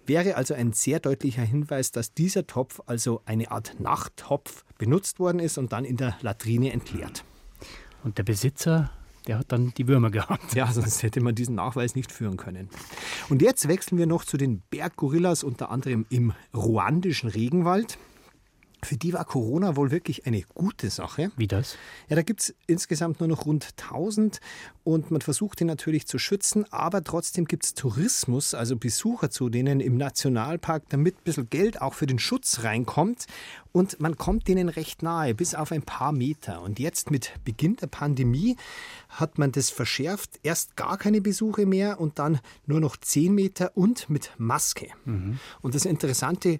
Wäre 0.05 0.35
also 0.35 0.53
ein 0.53 0.73
sehr 0.73 0.99
deutlicher 0.99 1.43
Hinweis, 1.43 1.91
dass 1.91 2.13
dieser 2.13 2.45
Topf 2.45 2.81
also 2.87 3.21
eine 3.25 3.51
Art 3.51 3.79
Nachttopf 3.79 4.65
benutzt 4.77 5.19
worden 5.19 5.39
ist 5.39 5.57
und 5.57 5.71
dann 5.71 5.85
in 5.85 5.95
der 5.95 6.17
Latrine 6.21 6.73
entleert. 6.73 7.23
Und 8.03 8.17
der 8.17 8.23
Besitzer, 8.23 8.91
der 9.27 9.39
hat 9.39 9.51
dann 9.53 9.73
die 9.77 9.87
Würmer 9.87 10.11
gehabt. 10.11 10.55
Ja, 10.55 10.69
sonst 10.71 11.03
hätte 11.03 11.21
man 11.21 11.35
diesen 11.35 11.55
Nachweis 11.55 11.95
nicht 11.95 12.11
führen 12.11 12.35
können. 12.35 12.69
Und 13.29 13.41
jetzt 13.41 13.67
wechseln 13.69 13.97
wir 13.97 14.07
noch 14.07 14.25
zu 14.25 14.35
den 14.35 14.61
Berggorillas, 14.69 15.43
unter 15.43 15.71
anderem 15.71 16.05
im 16.09 16.33
ruandischen 16.53 17.29
Regenwald. 17.29 17.97
Für 18.83 18.97
die 18.97 19.13
war 19.13 19.25
Corona 19.25 19.75
wohl 19.75 19.91
wirklich 19.91 20.25
eine 20.25 20.41
gute 20.41 20.89
Sache. 20.89 21.31
Wie 21.37 21.47
das? 21.47 21.77
Ja, 22.09 22.15
da 22.15 22.21
gibt 22.21 22.41
es 22.41 22.55
insgesamt 22.67 23.19
nur 23.19 23.29
noch 23.29 23.45
rund 23.45 23.69
1000 23.79 24.39
und 24.83 25.11
man 25.11 25.21
versucht 25.21 25.59
die 25.59 25.65
natürlich 25.65 26.07
zu 26.07 26.19
schützen, 26.19 26.65
aber 26.71 27.03
trotzdem 27.03 27.45
gibt 27.45 27.63
es 27.65 27.73
Tourismus, 27.73 28.53
also 28.53 28.75
Besucher 28.75 29.29
zu 29.29 29.49
denen 29.49 29.79
im 29.79 29.97
Nationalpark, 29.97 30.83
damit 30.89 31.15
ein 31.15 31.23
bisschen 31.23 31.49
Geld 31.49 31.81
auch 31.81 31.93
für 31.93 32.05
den 32.05 32.19
Schutz 32.19 32.63
reinkommt 32.63 33.25
und 33.73 33.99
man 33.99 34.17
kommt 34.17 34.47
denen 34.47 34.69
recht 34.69 35.01
nahe, 35.01 35.33
bis 35.33 35.55
auf 35.55 35.71
ein 35.71 35.81
paar 35.81 36.11
Meter. 36.11 36.61
Und 36.61 36.79
jetzt 36.79 37.09
mit 37.09 37.33
Beginn 37.43 37.75
der 37.75 37.87
Pandemie 37.87 38.55
hat 39.09 39.39
man 39.39 39.51
das 39.51 39.71
verschärft. 39.71 40.39
Erst 40.43 40.75
gar 40.75 40.97
keine 40.97 41.21
Besuche 41.21 41.65
mehr 41.65 41.99
und 41.99 42.19
dann 42.19 42.39
nur 42.67 42.79
noch 42.79 42.95
10 42.95 43.33
Meter 43.33 43.71
und 43.75 44.09
mit 44.11 44.31
Maske. 44.37 44.89
Mhm. 45.05 45.39
Und 45.61 45.73
das 45.73 45.85
interessante 45.85 46.59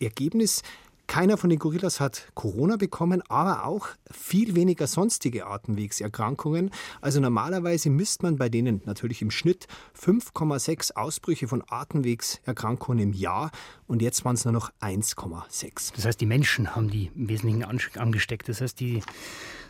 Ergebnis, 0.00 0.62
keiner 1.08 1.38
von 1.38 1.50
den 1.50 1.58
Gorillas 1.58 1.98
hat 1.98 2.28
Corona 2.34 2.76
bekommen, 2.76 3.22
aber 3.28 3.64
auch 3.64 3.88
viel 4.10 4.54
weniger 4.54 4.86
sonstige 4.86 5.46
Atemwegserkrankungen. 5.46 6.70
Also 7.00 7.18
normalerweise 7.18 7.90
misst 7.90 8.22
man 8.22 8.36
bei 8.36 8.48
denen 8.48 8.82
natürlich 8.84 9.22
im 9.22 9.30
Schnitt 9.30 9.66
5,6 10.00 10.92
Ausbrüche 10.92 11.48
von 11.48 11.64
Atemwegserkrankungen 11.66 13.02
im 13.02 13.12
Jahr 13.14 13.50
und 13.86 14.02
jetzt 14.02 14.24
waren 14.24 14.34
es 14.34 14.44
nur 14.44 14.52
noch 14.52 14.70
1,6. 14.80 15.94
Das 15.96 16.04
heißt, 16.04 16.20
die 16.20 16.26
Menschen 16.26 16.76
haben 16.76 16.90
die 16.90 17.10
im 17.16 17.28
Wesentlichen 17.28 17.64
angesteckt. 17.64 18.48
Das 18.48 18.60
heißt, 18.60 18.78
die 18.78 19.02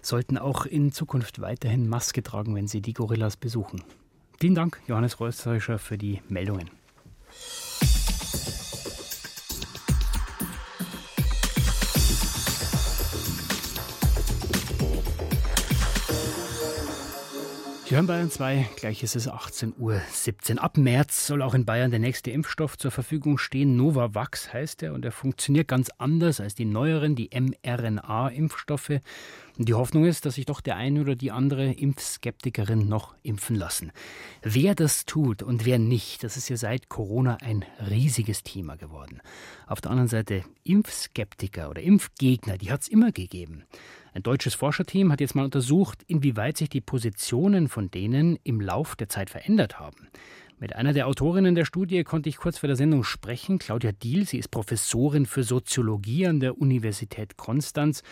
sollten 0.03 0.39
auch 0.39 0.67
in 0.67 0.93
Zukunft 0.93 1.41
weiterhin 1.41 1.89
Maske 1.89 2.23
tragen, 2.23 2.55
wenn 2.57 2.67
sie 2.67 2.83
die 2.83 2.93
Gorillas 2.93 3.37
besuchen. 3.37 3.83
Vielen 4.41 4.55
Dank, 4.55 4.81
Johannes 4.87 5.21
Reusserischer, 5.21 5.79
für 5.79 5.99
die 5.99 6.21
Meldungen. 6.29 6.78
Sie 17.89 17.95
hören 17.95 18.07
Bayern 18.07 18.31
2, 18.31 18.69
gleich 18.77 19.03
ist 19.03 19.17
es 19.17 19.31
18.17 19.31 19.79
Uhr. 19.79 20.63
Ab 20.63 20.77
März 20.77 21.27
soll 21.27 21.41
auch 21.41 21.55
in 21.55 21.65
Bayern 21.65 21.91
der 21.91 22.01
nächste 22.01 22.31
Impfstoff 22.31 22.77
zur 22.77 22.91
Verfügung 22.91 23.39
stehen. 23.39 23.79
Novavax 23.79 24.53
heißt 24.53 24.83
er 24.83 24.93
und 24.93 25.07
er 25.07 25.11
funktioniert 25.11 25.69
ganz 25.69 25.89
anders 25.97 26.39
als 26.39 26.55
die 26.55 26.67
neueren, 26.67 27.17
die 27.17 27.31
mRNA-Impfstoffe. 27.33 29.01
Und 29.57 29.71
die 29.71 29.73
Hoffnung 29.73 30.05
ist, 30.05 30.27
dass 30.27 30.35
sich 30.35 30.45
doch 30.45 30.61
der 30.61 30.77
eine 30.77 31.01
oder 31.01 31.17
die 31.17 31.33
andere 31.33 31.73
Impfskeptikerin 31.73 32.87
noch 32.87 33.15
impfen 33.23 33.57
lassen. 33.57 33.91
Wer 34.43 34.75
das 34.75 35.07
tut 35.07 35.43
und 35.43 35.65
wer 35.65 35.79
nicht, 35.79 36.25
das 36.25 36.37
ist 36.37 36.51
ja 36.51 36.59
seit 36.59 36.91
Corona 36.91 37.39
ein 37.41 37.65
riesiges 37.89 38.43
Thema 38.43 38.77
geworden. 38.77 39.23
Auf 39.67 39.81
der 39.81 39.93
anderen 39.93 40.09
Seite 40.09 40.45
Impfskeptiker 40.63 41.71
oder 41.71 41.81
Impfgegner, 41.81 42.59
die 42.59 42.71
hat 42.71 42.83
es 42.83 42.89
immer 42.89 43.13
gegeben. 43.13 43.65
Ein 44.19 44.25
deutsches 44.25 44.57
Forscherteam 44.57 45.13
hat 45.13 45.21
jetzt 45.21 45.37
mal 45.37 45.45
untersucht, 45.45 46.03
inwieweit 46.09 46.57
sich 46.57 46.69
die 46.69 46.81
Positionen 46.81 47.69
von 47.69 47.89
denen 47.89 48.37
im 48.43 48.61
Lauf 48.61 48.97
der 48.97 49.09
Zeit 49.09 49.31
verändert 49.31 49.79
haben. 49.79 50.09
Mit 50.59 50.75
einer 50.75 50.93
der 50.93 51.07
Autorinnen 51.07 51.55
der 51.55 51.65
Studie 51.65 52.03
konnte 52.03 52.29
ich 52.29 52.37
kurz 52.37 52.59
vor 52.59 52.67
der 52.67 52.75
Sendung 52.75 53.05
sprechen, 53.05 53.61
Claudia 53.61 53.93
Diel. 53.93 54.27
Sie 54.27 54.39
ist 54.39 54.49
Professorin 54.49 55.25
für 55.25 55.45
Soziologie 55.45 56.27
an 56.27 56.41
der 56.41 56.59
Universität 56.61 57.37
Konstanz. 57.37 58.03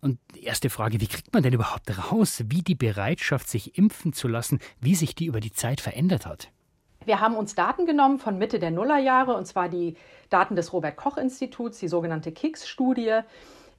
Und 0.00 0.20
die 0.36 0.44
erste 0.44 0.70
Frage, 0.70 1.00
wie 1.00 1.08
kriegt 1.08 1.34
man 1.34 1.42
denn 1.42 1.54
überhaupt 1.54 1.90
raus, 2.12 2.44
wie 2.46 2.62
die 2.62 2.76
Bereitschaft, 2.76 3.48
sich 3.48 3.76
impfen 3.76 4.12
zu 4.12 4.28
lassen, 4.28 4.60
wie 4.80 4.94
sich 4.94 5.16
die 5.16 5.26
über 5.26 5.40
die 5.40 5.50
Zeit 5.50 5.80
verändert 5.80 6.24
hat? 6.24 6.52
Wir 7.04 7.18
haben 7.18 7.34
uns 7.34 7.56
Daten 7.56 7.84
genommen 7.84 8.20
von 8.20 8.38
Mitte 8.38 8.60
der 8.60 8.70
Nullerjahre, 8.70 9.34
und 9.34 9.46
zwar 9.46 9.68
die 9.68 9.96
Daten 10.30 10.54
des 10.54 10.72
Robert 10.72 10.96
Koch 10.96 11.16
Instituts, 11.16 11.80
die 11.80 11.88
sogenannte 11.88 12.30
KICS-Studie 12.30 13.22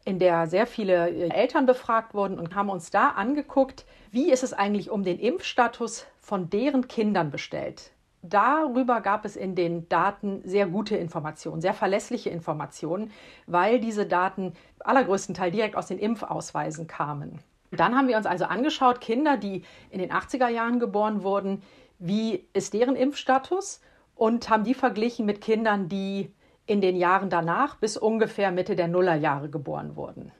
in 0.05 0.19
der 0.19 0.47
sehr 0.47 0.67
viele 0.67 1.09
äh, 1.09 1.29
Eltern 1.29 1.65
befragt 1.65 2.13
wurden 2.13 2.39
und 2.39 2.55
haben 2.55 2.69
uns 2.69 2.89
da 2.89 3.09
angeguckt, 3.09 3.85
wie 4.11 4.31
ist 4.31 4.43
es 4.43 4.53
eigentlich 4.53 4.89
um 4.89 5.03
den 5.03 5.19
Impfstatus 5.19 6.05
von 6.19 6.49
deren 6.49 6.87
Kindern 6.87 7.31
bestellt. 7.31 7.91
Darüber 8.21 8.99
gab 8.99 9.23
es 9.23 9.37
in 9.37 9.55
den 9.55 9.87
Daten 9.87 10.41
sehr 10.43 10.67
gute 10.67 10.97
Informationen, 10.97 11.61
sehr 11.61 11.73
verlässliche 11.73 12.29
Informationen, 12.29 13.11
weil 13.47 13.79
diese 13.79 14.05
Daten 14.05 14.53
allergrößten 14.79 15.35
Teil 15.35 15.51
direkt 15.51 15.75
aus 15.75 15.87
den 15.87 15.99
Impfausweisen 15.99 16.87
kamen. 16.87 17.39
Dann 17.71 17.95
haben 17.95 18.07
wir 18.07 18.17
uns 18.17 18.25
also 18.25 18.45
angeschaut, 18.45 18.99
Kinder, 18.99 19.37
die 19.37 19.63
in 19.89 19.99
den 19.99 20.11
80er 20.11 20.49
Jahren 20.49 20.79
geboren 20.79 21.23
wurden, 21.23 21.61
wie 21.99 22.45
ist 22.53 22.73
deren 22.73 22.95
Impfstatus 22.95 23.81
und 24.15 24.49
haben 24.49 24.63
die 24.63 24.73
verglichen 24.73 25.25
mit 25.25 25.39
Kindern, 25.39 25.87
die 25.87 26.33
in 26.69 26.81
den 26.81 26.95
Jahren 26.95 27.29
danach 27.29 27.75
bis 27.75 27.97
ungefähr 27.97 28.51
Mitte 28.51 28.75
der 28.75 28.88
Nullerjahre 28.88 29.49
geboren 29.49 29.95
wurden. 29.95 30.31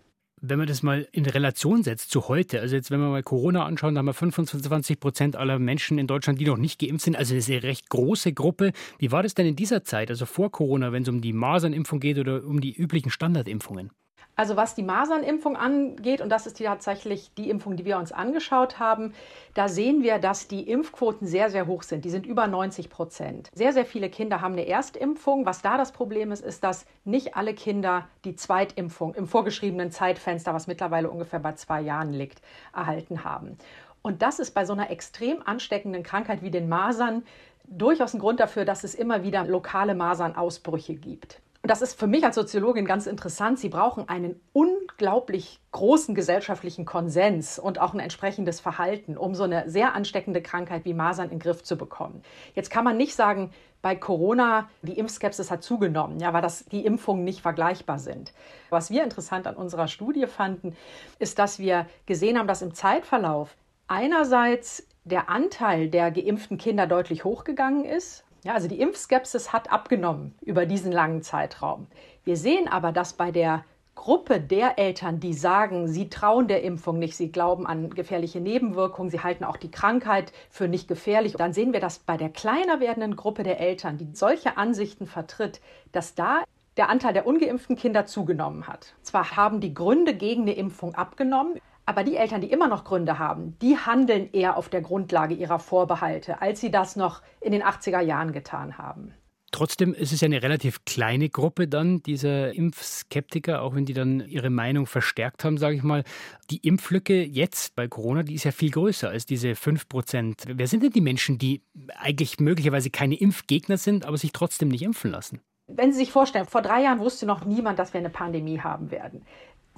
Wenn 0.41 0.57
man 0.57 0.67
das 0.67 0.83
mal 0.83 1.05
in 1.12 1.25
Relation 1.25 1.83
setzt 1.83 2.12
zu 2.12 2.29
heute, 2.29 2.62
also 2.62 2.75
jetzt, 2.75 2.91
wenn 2.91 3.01
wir 3.01 3.09
mal 3.09 3.24
Corona 3.24 3.65
anschauen, 3.65 3.95
da 3.95 4.00
haben 4.00 4.05
wir 4.05 4.13
25 4.13 5.00
Prozent 5.00 5.36
aller 5.36 5.59
Menschen 5.59 5.98
in 5.98 6.07
Deutschland, 6.07 6.39
die 6.39 6.45
noch 6.45 6.55
nicht 6.55 6.79
geimpft 6.79 7.03
sind. 7.03 7.17
Also 7.17 7.36
das 7.36 7.50
ist 7.50 7.51
eine 7.51 7.63
recht 7.63 7.89
große 7.89 8.31
Gruppe. 8.31 8.71
Wie 9.00 9.12
war 9.12 9.21
das 9.21 9.33
denn 9.33 9.48
in 9.48 9.57
dieser 9.57 9.83
Zeit, 9.83 10.09
also 10.09 10.25
vor 10.25 10.50
Corona, 10.50 10.93
wenn 10.93 11.03
es 11.03 11.09
um 11.09 11.19
die 11.19 11.33
Masernimpfung 11.33 12.00
geht 12.00 12.17
oder 12.19 12.45
um 12.45 12.62
die 12.62 12.74
üblichen 12.74 13.09
Standardimpfungen? 13.12 13.91
Also 14.39 14.55
was 14.55 14.74
die 14.74 14.84
Masernimpfung 14.84 15.58
angeht, 15.58 16.22
und 16.22 16.29
das 16.29 16.48
ist 16.48 16.60
die 16.60 16.63
tatsächlich 16.63 17.34
die 17.36 17.50
Impfung, 17.50 17.75
die 17.75 17.84
wir 17.84 17.98
uns 17.98 18.13
angeschaut 18.13 18.79
haben, 18.79 19.13
da 19.53 19.67
sehen 19.67 20.01
wir, 20.01 20.17
dass 20.17 20.48
die 20.48 20.62
Impfquoten 20.62 21.27
sehr, 21.27 21.50
sehr 21.50 21.67
hoch 21.67 21.84
sind. 21.84 22.05
Die 22.05 22.10
sind 22.10 22.25
über 22.25 22.48
90 22.48 22.89
Prozent. 22.89 23.50
Sehr, 23.53 23.74
sehr 23.74 23.86
viele 23.86 24.10
Kinder 24.10 24.39
haben 24.39 24.53
eine 24.53 24.65
Erstimpfung. 24.65 25.46
Was 25.46 25.62
da 25.62 25.75
das 25.75 25.91
Problem 25.91 26.31
ist, 26.31 26.41
ist, 26.41 26.63
dass 26.63 26.86
nicht 27.03 27.36
alle 27.36 27.53
Kinder 27.53 28.08
die 28.24 28.38
Zweitimpfung 28.38 29.13
im 29.13 29.27
vorgeschriebenen 29.27 29.91
Zeitfenster, 29.91 30.53
was 30.53 30.67
mittlerweile 30.67 31.10
ungefähr 31.10 31.39
bei 31.39 31.55
zwei 31.55 31.81
Jahren 31.81 32.13
liegt, 32.13 32.41
erhalten 32.74 33.25
haben. 33.25 33.58
Und 34.01 34.22
das 34.22 34.39
ist 34.39 34.51
bei 34.51 34.63
so 34.63 34.72
einer 34.72 34.89
extrem 34.89 35.41
ansteckenden 35.43 36.03
Krankheit 36.03 36.43
wie 36.43 36.50
den 36.50 36.69
Masern 36.69 37.24
durchaus 37.65 38.13
ein 38.13 38.19
Grund 38.22 38.39
dafür, 38.39 38.63
dass 38.63 38.86
es 38.86 38.96
immer 38.96 39.22
wieder 39.22 39.43
lokale 39.43 39.96
Masernausbrüche 39.96 40.96
gibt. 40.96 41.41
Und 41.61 41.69
das 41.69 41.81
ist 41.81 41.99
für 41.99 42.07
mich 42.07 42.23
als 42.23 42.35
Soziologin 42.35 42.85
ganz 42.85 43.05
interessant. 43.05 43.59
Sie 43.59 43.67
brauchen 43.67 44.07
einen 44.07 44.39
unglaublich 44.53 45.59
großen 45.71 46.15
gesellschaftlichen 46.15 46.85
Konsens 46.85 47.59
und 47.59 47.79
auch 47.79 47.93
ein 47.93 47.99
entsprechendes 47.99 48.61
Verhalten, 48.61 49.17
um 49.17 49.35
so 49.35 49.43
eine 49.43 49.69
sehr 49.69 49.93
ansteckende 49.93 50.41
Krankheit 50.41 50.85
wie 50.85 50.93
Masern 50.93 51.25
in 51.25 51.31
den 51.31 51.39
Griff 51.39 51.63
zu 51.63 51.77
bekommen. 51.77 52.23
Jetzt 52.55 52.69
kann 52.69 52.85
man 52.85 52.95
nicht 52.95 53.13
sagen, 53.13 53.51
bei 53.81 53.95
Corona, 53.95 54.69
die 54.81 54.97
Impfskepsis 54.97 55.51
hat 55.51 55.63
zugenommen, 55.63 56.19
ja, 56.19 56.33
weil 56.33 56.41
das 56.41 56.65
die 56.65 56.85
Impfungen 56.85 57.23
nicht 57.23 57.41
vergleichbar 57.41 57.99
sind. 57.99 58.33
Was 58.69 58.89
wir 58.89 59.03
interessant 59.03 59.47
an 59.47 59.55
unserer 59.55 59.87
Studie 59.87 60.27
fanden, 60.27 60.75
ist, 61.17 61.39
dass 61.39 61.59
wir 61.59 61.87
gesehen 62.05 62.37
haben, 62.37 62.47
dass 62.47 62.61
im 62.61 62.73
Zeitverlauf 62.73 63.55
einerseits 63.87 64.85
der 65.05 65.29
Anteil 65.29 65.89
der 65.89 66.11
geimpften 66.11 66.57
Kinder 66.57 66.87
deutlich 66.87 67.23
hochgegangen 67.23 67.85
ist, 67.85 68.25
ja, 68.43 68.53
also 68.53 68.67
die 68.67 68.79
Impfskepsis 68.79 69.51
hat 69.53 69.72
abgenommen 69.72 70.36
über 70.41 70.65
diesen 70.65 70.91
langen 70.91 71.22
Zeitraum. 71.22 71.88
Wir 72.24 72.38
sehen 72.38 72.67
aber, 72.67 72.91
dass 72.91 73.13
bei 73.13 73.31
der 73.31 73.63
Gruppe 73.96 74.39
der 74.39 74.79
Eltern, 74.79 75.19
die 75.19 75.34
sagen, 75.34 75.89
sie 75.89 76.10
trauen 76.10 76.48
der 76.48 76.63
Impfung 76.63 77.00
nicht, 77.00 77.17
sie 77.17 77.34
glauben 77.34 77.67
an 77.67 77.89
gefährliche 77.89 78.39
Nebenwirkungen, 78.39 79.12
sie 79.12 79.19
halten 79.19 79.43
auch 79.43 79.58
die 79.58 79.72
Krankheit 79.72 80.31
für 80.50 80.69
nicht 80.69 80.88
gefährlich, 80.88 81.34
dann 81.34 81.51
sehen 81.51 81.74
wir, 81.74 81.81
dass 81.81 82.00
bei 82.00 82.15
der 82.15 82.29
kleiner 82.29 82.79
werdenden 82.79 83.17
Gruppe 83.17 83.43
der 83.43 83.60
Eltern, 83.60 83.98
die 83.98 84.08
solche 84.13 84.55
Ansichten 84.55 85.05
vertritt, 85.05 85.60
dass 85.91 86.15
da 86.15 86.43
der 86.77 86.88
Anteil 86.88 87.12
der 87.12 87.27
ungeimpften 87.27 87.75
Kinder 87.75 88.05
zugenommen 88.05 88.67
hat. 88.67 88.93
Zwar 89.01 89.36
haben 89.36 89.60
die 89.60 89.74
Gründe 89.74 90.13
gegen 90.13 90.43
eine 90.43 90.53
Impfung 90.53 90.96
abgenommen, 90.96 91.60
aber 91.89 92.03
die 92.03 92.17
Eltern, 92.17 92.39
die 92.39 92.51
immer 92.51 92.67
noch 92.67 92.84
Gründe 92.84 93.17
haben, 93.17 93.58
die 93.63 93.75
handeln 93.75 94.29
eher 94.31 94.58
auf 94.58 94.69
der 94.69 94.81
Grundlage 94.81 95.34
ihrer 95.34 95.58
Vorbehalte, 95.58 96.39
als 96.39 96.62
sie 96.62 96.69
das 96.69 96.96
noch 96.96 97.24
in 97.41 97.51
den 97.51 97.63
80er 97.63 98.00
Jahren 98.00 98.31
getan 98.31 98.77
haben. 98.77 99.12
Trotzdem 99.51 99.96
ist 99.96 100.13
es 100.13 100.22
ja 100.22 100.27
eine 100.27 100.43
relativ 100.43 100.86
kleine 100.86 101.29
Gruppe 101.29 101.67
dann, 101.67 102.03
dieser 102.03 102.53
Impfskeptiker, 102.53 103.63
auch 103.63 103.74
wenn 103.74 103.86
die 103.86 103.96
dann 103.96 104.19
ihre 104.27 104.51
Meinung 104.51 104.86
verstärkt 104.86 105.43
haben, 105.43 105.58
sage 105.58 105.77
ich 105.77 105.81
mal. 105.81 106.03
Die 106.51 106.58
Impflücke 106.58 107.24
jetzt 107.24 107.75
bei 107.75 107.88
Corona, 107.88 108.22
die 108.22 108.36
ist 108.36 108.43
ja 108.43 108.51
viel 108.51 108.69
größer 108.69 109.10
als 109.10 109.25
diese 109.25 109.55
5 109.55 109.89
Prozent. 109.89 110.43
Wer 110.48 110.67
sind 110.67 110.84
denn 110.84 110.91
die 110.91 111.01
Menschen, 111.01 111.39
die 111.39 111.63
eigentlich 111.98 112.39
möglicherweise 112.39 112.91
keine 112.91 113.15
Impfgegner 113.15 113.77
sind, 113.77 114.05
aber 114.05 114.17
sich 114.17 114.31
trotzdem 114.31 114.67
nicht 114.67 114.84
impfen 114.84 115.10
lassen? 115.10 115.41
Wenn 115.72 115.91
Sie 115.91 116.00
sich 116.00 116.12
vorstellen, 116.12 116.46
vor 116.46 116.63
drei 116.63 116.81
Jahren 116.81 117.00
wusste 117.00 117.27
noch 117.27 117.46
niemand, 117.46 117.77
dass 117.77 117.93
wir 117.93 118.00
eine 118.00 118.10
Pandemie 118.10 118.60
haben 118.60 118.89
werden. 118.89 119.22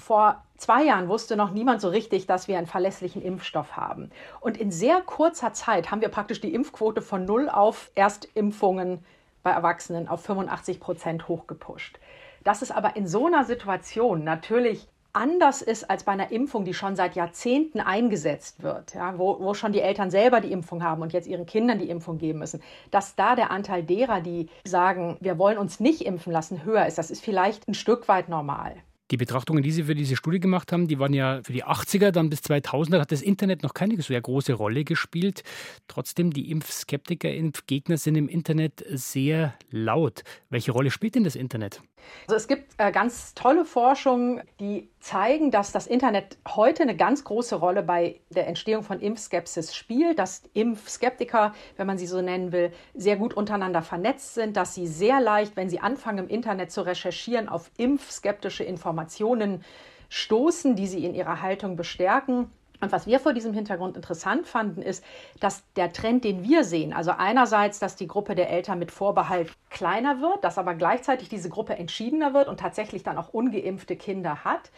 Vor 0.02 0.44
zwei 0.58 0.84
Jahren 0.84 1.10
wusste 1.10 1.36
noch 1.36 1.52
niemand 1.52 1.80
so 1.80 1.90
richtig, 1.90 2.26
dass 2.26 2.48
wir 2.48 2.58
einen 2.58 2.66
verlässlichen 2.66 3.22
Impfstoff 3.22 3.78
haben. 3.78 4.10
Und 4.40 4.58
in 4.58 4.72
sehr 4.72 5.00
kurzer 5.02 5.54
Zeit 5.54 5.92
haben 5.92 6.02
wir 6.02 6.10
praktisch 6.10 6.42
die 6.42 6.54
Impfquote 6.54 7.04
von 7.04 7.24
null 7.26 7.50
auf 7.50 7.92
Erstimpfungen 7.94 9.06
bei 9.44 9.52
Erwachsenen 9.52 10.08
auf 10.08 10.22
85 10.24 10.80
Prozent 10.80 11.28
hochgepusht. 11.28 12.00
Dass 12.44 12.64
es 12.64 12.72
aber 12.72 12.96
in 12.96 13.08
so 13.08 13.28
einer 13.28 13.44
Situation 13.44 14.24
natürlich 14.24 14.88
anders 15.14 15.62
ist 15.62 15.88
als 15.90 16.04
bei 16.04 16.14
einer 16.14 16.32
Impfung, 16.32 16.66
die 16.66 16.74
schon 16.74 16.96
seit 16.96 17.16
Jahrzehnten 17.16 17.80
eingesetzt 17.80 18.64
wird, 18.64 18.96
ja, 18.96 19.20
wo, 19.20 19.40
wo 19.40 19.54
schon 19.54 19.74
die 19.74 19.82
Eltern 19.82 20.10
selber 20.10 20.42
die 20.42 20.52
Impfung 20.52 20.84
haben 20.84 21.04
und 21.04 21.14
jetzt 21.14 21.28
ihren 21.28 21.46
Kindern 21.46 21.78
die 21.78 21.90
Impfung 21.90 22.18
geben 22.18 22.40
müssen, 22.40 22.64
dass 22.90 23.16
da 23.16 23.36
der 23.36 23.52
Anteil 23.52 23.84
derer, 23.84 24.22
die 24.22 24.50
sagen, 24.66 25.18
wir 25.20 25.38
wollen 25.38 25.60
uns 25.60 25.80
nicht 25.80 26.02
impfen 26.02 26.34
lassen, 26.34 26.64
höher 26.64 26.88
ist, 26.88 26.98
das 26.98 27.12
ist 27.12 27.24
vielleicht 27.24 27.68
ein 27.68 27.76
Stück 27.76 28.08
weit 28.08 28.30
normal. 28.30 28.76
Die 29.12 29.18
Betrachtungen, 29.18 29.62
die 29.62 29.72
Sie 29.72 29.84
für 29.84 29.96
diese 29.96 30.16
Studie 30.16 30.40
gemacht 30.40 30.72
haben, 30.72 30.88
die 30.88 30.98
waren 30.98 31.14
ja 31.14 31.42
für 31.44 31.52
die 31.52 31.66
80er, 31.66 32.12
dann 32.12 32.30
bis 32.30 32.40
2000er 32.40 33.02
hat 33.02 33.12
das 33.12 33.22
Internet 33.22 33.62
noch 33.62 33.74
keine 33.74 34.02
so 34.02 34.14
große 34.14 34.54
Rolle 34.54 34.86
gespielt. 34.86 35.44
Trotzdem, 35.88 36.32
die 36.32 36.50
Impfskeptiker, 36.50 37.30
Impfgegner 37.30 37.98
sind 37.98 38.16
im 38.16 38.30
Internet 38.30 38.86
sehr 38.90 39.54
laut. 39.70 40.24
Welche 40.50 40.72
Rolle 40.72 40.92
spielt 40.92 41.16
denn 41.16 41.26
das 41.26 41.36
Internet? 41.36 41.82
Also 42.28 42.38
es 42.38 42.48
gibt 42.48 42.74
äh, 42.78 42.92
ganz 42.92 43.34
tolle 43.34 43.66
Forschung, 43.66 44.42
die 44.62 44.90
zeigen, 45.02 45.52
dass 45.52 45.72
das 45.72 45.88
Internet 45.88 46.38
heute 46.48 46.84
eine 46.84 46.96
ganz 46.96 47.24
große 47.24 47.56
Rolle 47.56 47.82
bei 47.84 48.22
der 48.30 48.48
Entstehung 48.48 48.84
von 48.84 49.00
Impfskepsis 49.00 49.76
spielt, 49.76 50.20
dass 50.20 50.44
Impfskeptiker, 50.54 51.54
wenn 51.76 51.88
man 51.88 51.98
sie 51.98 52.08
so 52.08 52.22
nennen 52.22 52.52
will, 52.52 52.72
sehr 52.94 53.18
gut 53.18 53.34
untereinander 53.34 53.82
vernetzt 53.82 54.36
sind, 54.36 54.56
dass 54.56 54.76
sie 54.76 54.88
sehr 54.88 55.20
leicht, 55.20 55.58
wenn 55.58 55.70
sie 55.70 55.80
anfangen 55.80 56.20
im 56.20 56.30
Internet 56.30 56.72
zu 56.72 56.86
recherchieren, 56.86 57.50
auf 57.50 57.72
impfskeptische 57.78 58.64
Informationen 58.64 59.64
stoßen, 60.10 60.76
die 60.76 60.88
sie 60.88 61.04
in 61.04 61.16
ihrer 61.16 61.42
Haltung 61.42 61.76
bestärken. 61.76 62.52
Und 62.82 62.92
was 62.92 63.06
wir 63.06 63.20
vor 63.20 63.34
diesem 63.34 63.54
Hintergrund 63.54 63.96
interessant 63.96 64.48
fanden, 64.48 64.82
ist, 64.82 65.04
dass 65.40 65.64
der 65.76 65.94
Trend, 65.94 66.24
den 66.24 66.44
wir 66.44 66.64
sehen, 66.64 66.94
also 66.94 67.12
einerseits, 67.12 67.80
dass 67.80 67.96
die 67.96 68.08
Gruppe 68.08 68.34
der 68.34 68.50
Eltern 68.50 68.80
mit 68.80 68.92
Vorbehalt 68.92 69.52
kleiner 69.70 70.20
wird, 70.20 70.44
dass 70.44 70.58
aber 70.58 70.74
gleichzeitig 70.74 71.30
diese 71.30 71.50
Gruppe 71.50 71.78
entschiedener 71.78 72.34
wird 72.34 72.48
und 72.48 72.60
tatsächlich 72.60 73.04
dann 73.04 73.18
auch 73.18 73.34
ungeimpfte 73.34 73.96
Kinder 73.96 74.44
hat. 74.44 74.72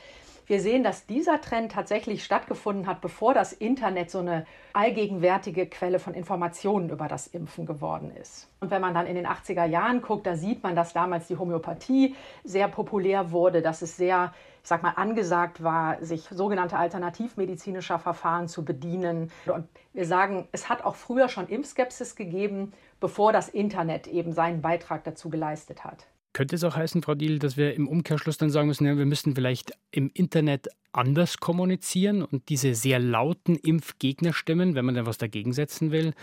Wir 0.46 0.60
sehen, 0.60 0.84
dass 0.84 1.06
dieser 1.06 1.40
Trend 1.40 1.72
tatsächlich 1.72 2.24
stattgefunden 2.24 2.86
hat, 2.86 3.00
bevor 3.00 3.34
das 3.34 3.54
Internet 3.54 4.12
so 4.12 4.20
eine 4.20 4.46
allgegenwärtige 4.74 5.68
Quelle 5.68 6.00
von 6.00 6.14
Informationen 6.14 6.90
über 6.90 7.08
das 7.08 7.28
Impfen 7.28 7.66
geworden 7.66 8.12
ist. 8.22 8.50
Und 8.60 8.70
wenn 8.70 8.82
man 8.82 8.94
dann 8.94 9.08
in 9.08 9.16
den 9.16 9.26
80er 9.26 9.66
Jahren 9.66 10.02
guckt, 10.02 10.28
da 10.28 10.36
sieht 10.36 10.62
man, 10.62 10.76
dass 10.76 10.92
damals 10.92 11.28
die 11.28 11.38
Homöopathie 11.38 12.16
sehr 12.44 12.68
populär 12.68 13.32
wurde, 13.32 13.62
dass 13.62 13.82
es 13.82 13.96
sehr 13.96 14.34
ich 14.64 14.70
sag 14.70 14.82
mal, 14.82 14.92
angesagt 14.92 15.62
war, 15.62 16.02
sich 16.04 16.24
sogenannte 16.32 16.78
alternativmedizinischer 16.78 18.00
Verfahren 18.00 18.48
zu 18.48 18.64
bedienen. 18.64 19.30
Und 19.46 19.68
wir 19.92 20.06
sagen, 20.06 20.48
es 20.54 20.70
hat 20.70 20.86
auch 20.86 20.96
früher 20.96 21.28
schon 21.28 21.48
Impfskepsis 21.48 22.16
gegeben, 22.16 22.72
bevor 23.02 23.34
das 23.34 23.50
Internet 23.50 24.08
eben 24.08 24.32
seinen 24.32 24.62
Beitrag 24.62 25.04
dazu 25.04 25.30
geleistet 25.30 25.84
hat. 25.84 26.08
Könnte 26.32 26.56
es 26.56 26.64
auch 26.64 26.78
heißen, 26.78 27.04
Frau 27.04 27.14
Diel, 27.14 27.40
dass 27.40 27.58
wir 27.58 27.76
im 27.76 27.90
Umkehrschluss 27.90 28.38
dann 28.38 28.50
sagen 28.50 28.70
müssen, 28.70 28.86
ja, 28.86 28.98
wir 28.98 29.06
müssten 29.06 29.36
vielleicht 29.36 29.74
im 29.92 30.10
Internet 30.14 30.70
anders 30.94 31.40
kommunizieren 31.40 32.24
und 32.24 32.48
diese 32.48 32.74
sehr 32.74 33.00
lauten 33.00 33.56
Impfgegnerstimmen, 33.56 34.76
wenn 34.76 34.86
man 34.86 34.96
da 34.96 35.06
was 35.06 35.18
dagegen 35.18 35.52
setzen 35.52 35.92
will, 35.92 36.14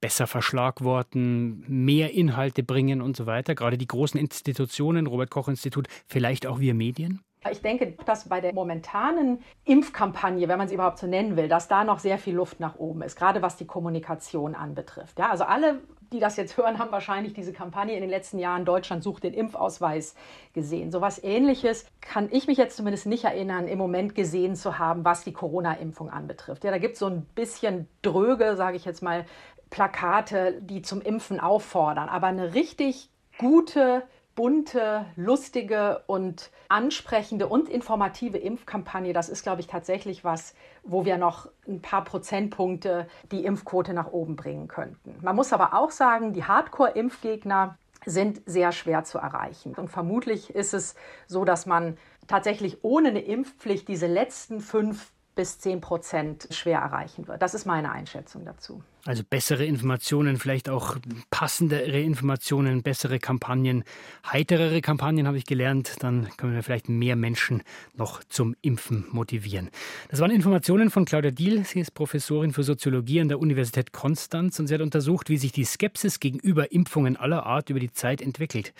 besser 0.00 0.26
verschlagworten, 0.26 1.64
mehr 1.66 2.12
Inhalte 2.12 2.62
bringen 2.62 3.00
und 3.00 3.16
so 3.16 3.24
weiter. 3.24 3.54
Gerade 3.54 3.78
die 3.78 3.86
großen 3.86 4.20
Institutionen, 4.20 5.06
Robert 5.06 5.30
Koch 5.30 5.48
Institut, 5.48 5.88
vielleicht 6.06 6.46
auch 6.46 6.60
wir 6.60 6.74
Medien? 6.74 7.22
Ich 7.50 7.62
denke, 7.62 7.94
dass 8.04 8.28
bei 8.28 8.40
der 8.40 8.52
momentanen 8.52 9.42
Impfkampagne, 9.64 10.48
wenn 10.48 10.58
man 10.58 10.68
sie 10.68 10.74
überhaupt 10.74 10.98
so 10.98 11.06
nennen 11.06 11.36
will, 11.36 11.48
dass 11.48 11.68
da 11.68 11.84
noch 11.84 11.98
sehr 11.98 12.18
viel 12.18 12.34
Luft 12.34 12.60
nach 12.60 12.76
oben 12.76 13.02
ist, 13.02 13.16
gerade 13.16 13.42
was 13.42 13.56
die 13.56 13.66
Kommunikation 13.66 14.54
anbetrifft. 14.54 15.18
Ja, 15.18 15.30
also 15.30 15.44
alle, 15.44 15.80
die 16.12 16.18
das 16.18 16.36
jetzt 16.36 16.56
hören, 16.56 16.78
haben 16.78 16.92
wahrscheinlich 16.92 17.34
diese 17.34 17.52
Kampagne 17.52 17.94
in 17.94 18.00
den 18.00 18.10
letzten 18.10 18.38
Jahren 18.38 18.64
Deutschland 18.64 19.02
sucht 19.02 19.24
den 19.24 19.34
Impfausweis 19.34 20.14
gesehen. 20.52 20.90
So 20.90 21.00
was 21.00 21.22
ähnliches 21.22 21.86
kann 22.00 22.28
ich 22.30 22.46
mich 22.46 22.58
jetzt 22.58 22.76
zumindest 22.76 23.06
nicht 23.06 23.24
erinnern, 23.24 23.68
im 23.68 23.78
Moment 23.78 24.14
gesehen 24.14 24.56
zu 24.56 24.78
haben, 24.78 25.04
was 25.04 25.24
die 25.24 25.32
Corona-Impfung 25.32 26.10
anbetrifft. 26.10 26.64
Ja, 26.64 26.70
da 26.70 26.78
gibt 26.78 26.94
es 26.94 27.00
so 27.00 27.06
ein 27.06 27.22
bisschen 27.34 27.88
dröge, 28.02 28.56
sage 28.56 28.76
ich 28.76 28.84
jetzt 28.84 29.02
mal, 29.02 29.24
Plakate, 29.70 30.60
die 30.62 30.82
zum 30.82 31.00
Impfen 31.02 31.40
auffordern, 31.40 32.08
aber 32.08 32.28
eine 32.28 32.54
richtig 32.54 33.10
gute 33.38 34.02
bunte, 34.38 35.04
lustige 35.16 36.04
und 36.06 36.52
ansprechende 36.68 37.48
und 37.48 37.68
informative 37.68 38.38
Impfkampagne, 38.38 39.12
das 39.12 39.28
ist, 39.28 39.42
glaube 39.42 39.60
ich, 39.60 39.66
tatsächlich 39.66 40.22
was, 40.22 40.54
wo 40.84 41.04
wir 41.04 41.18
noch 41.18 41.48
ein 41.66 41.82
paar 41.82 42.04
Prozentpunkte 42.04 43.08
die 43.32 43.44
Impfquote 43.44 43.94
nach 43.94 44.12
oben 44.12 44.36
bringen 44.36 44.68
könnten. 44.68 45.16
Man 45.22 45.34
muss 45.34 45.52
aber 45.52 45.74
auch 45.74 45.90
sagen, 45.90 46.34
die 46.34 46.44
Hardcore-Impfgegner 46.44 47.76
sind 48.06 48.40
sehr 48.46 48.70
schwer 48.70 49.02
zu 49.02 49.18
erreichen. 49.18 49.74
Und 49.74 49.88
vermutlich 49.88 50.54
ist 50.54 50.72
es 50.72 50.94
so, 51.26 51.44
dass 51.44 51.66
man 51.66 51.98
tatsächlich 52.28 52.84
ohne 52.84 53.08
eine 53.08 53.22
Impfpflicht 53.22 53.88
diese 53.88 54.06
letzten 54.06 54.60
fünf 54.60 55.10
bis 55.38 55.60
10 55.60 55.80
Prozent 55.80 56.48
schwer 56.50 56.80
erreichen 56.80 57.28
wird. 57.28 57.40
Das 57.40 57.54
ist 57.54 57.64
meine 57.64 57.92
Einschätzung 57.92 58.44
dazu. 58.44 58.82
Also 59.04 59.22
bessere 59.22 59.64
Informationen, 59.64 60.36
vielleicht 60.36 60.68
auch 60.68 60.96
passendere 61.30 62.00
Informationen, 62.00 62.82
bessere 62.82 63.20
Kampagnen, 63.20 63.84
heiterere 64.26 64.80
Kampagnen 64.80 65.28
habe 65.28 65.38
ich 65.38 65.46
gelernt. 65.46 65.94
Dann 66.00 66.28
können 66.36 66.56
wir 66.56 66.64
vielleicht 66.64 66.88
mehr 66.88 67.14
Menschen 67.14 67.62
noch 67.94 68.24
zum 68.24 68.56
Impfen 68.62 69.06
motivieren. 69.12 69.70
Das 70.08 70.18
waren 70.18 70.32
Informationen 70.32 70.90
von 70.90 71.04
Claudia 71.04 71.30
Diel. 71.30 71.64
Sie 71.64 71.78
ist 71.78 71.94
Professorin 71.94 72.52
für 72.52 72.64
Soziologie 72.64 73.20
an 73.20 73.28
der 73.28 73.38
Universität 73.38 73.92
Konstanz 73.92 74.58
und 74.58 74.66
sie 74.66 74.74
hat 74.74 74.80
untersucht, 74.80 75.30
wie 75.30 75.38
sich 75.38 75.52
die 75.52 75.64
Skepsis 75.64 76.18
gegenüber 76.18 76.72
Impfungen 76.72 77.16
aller 77.16 77.46
Art 77.46 77.70
über 77.70 77.78
die 77.78 77.92
Zeit 77.92 78.20
entwickelt. 78.20 78.74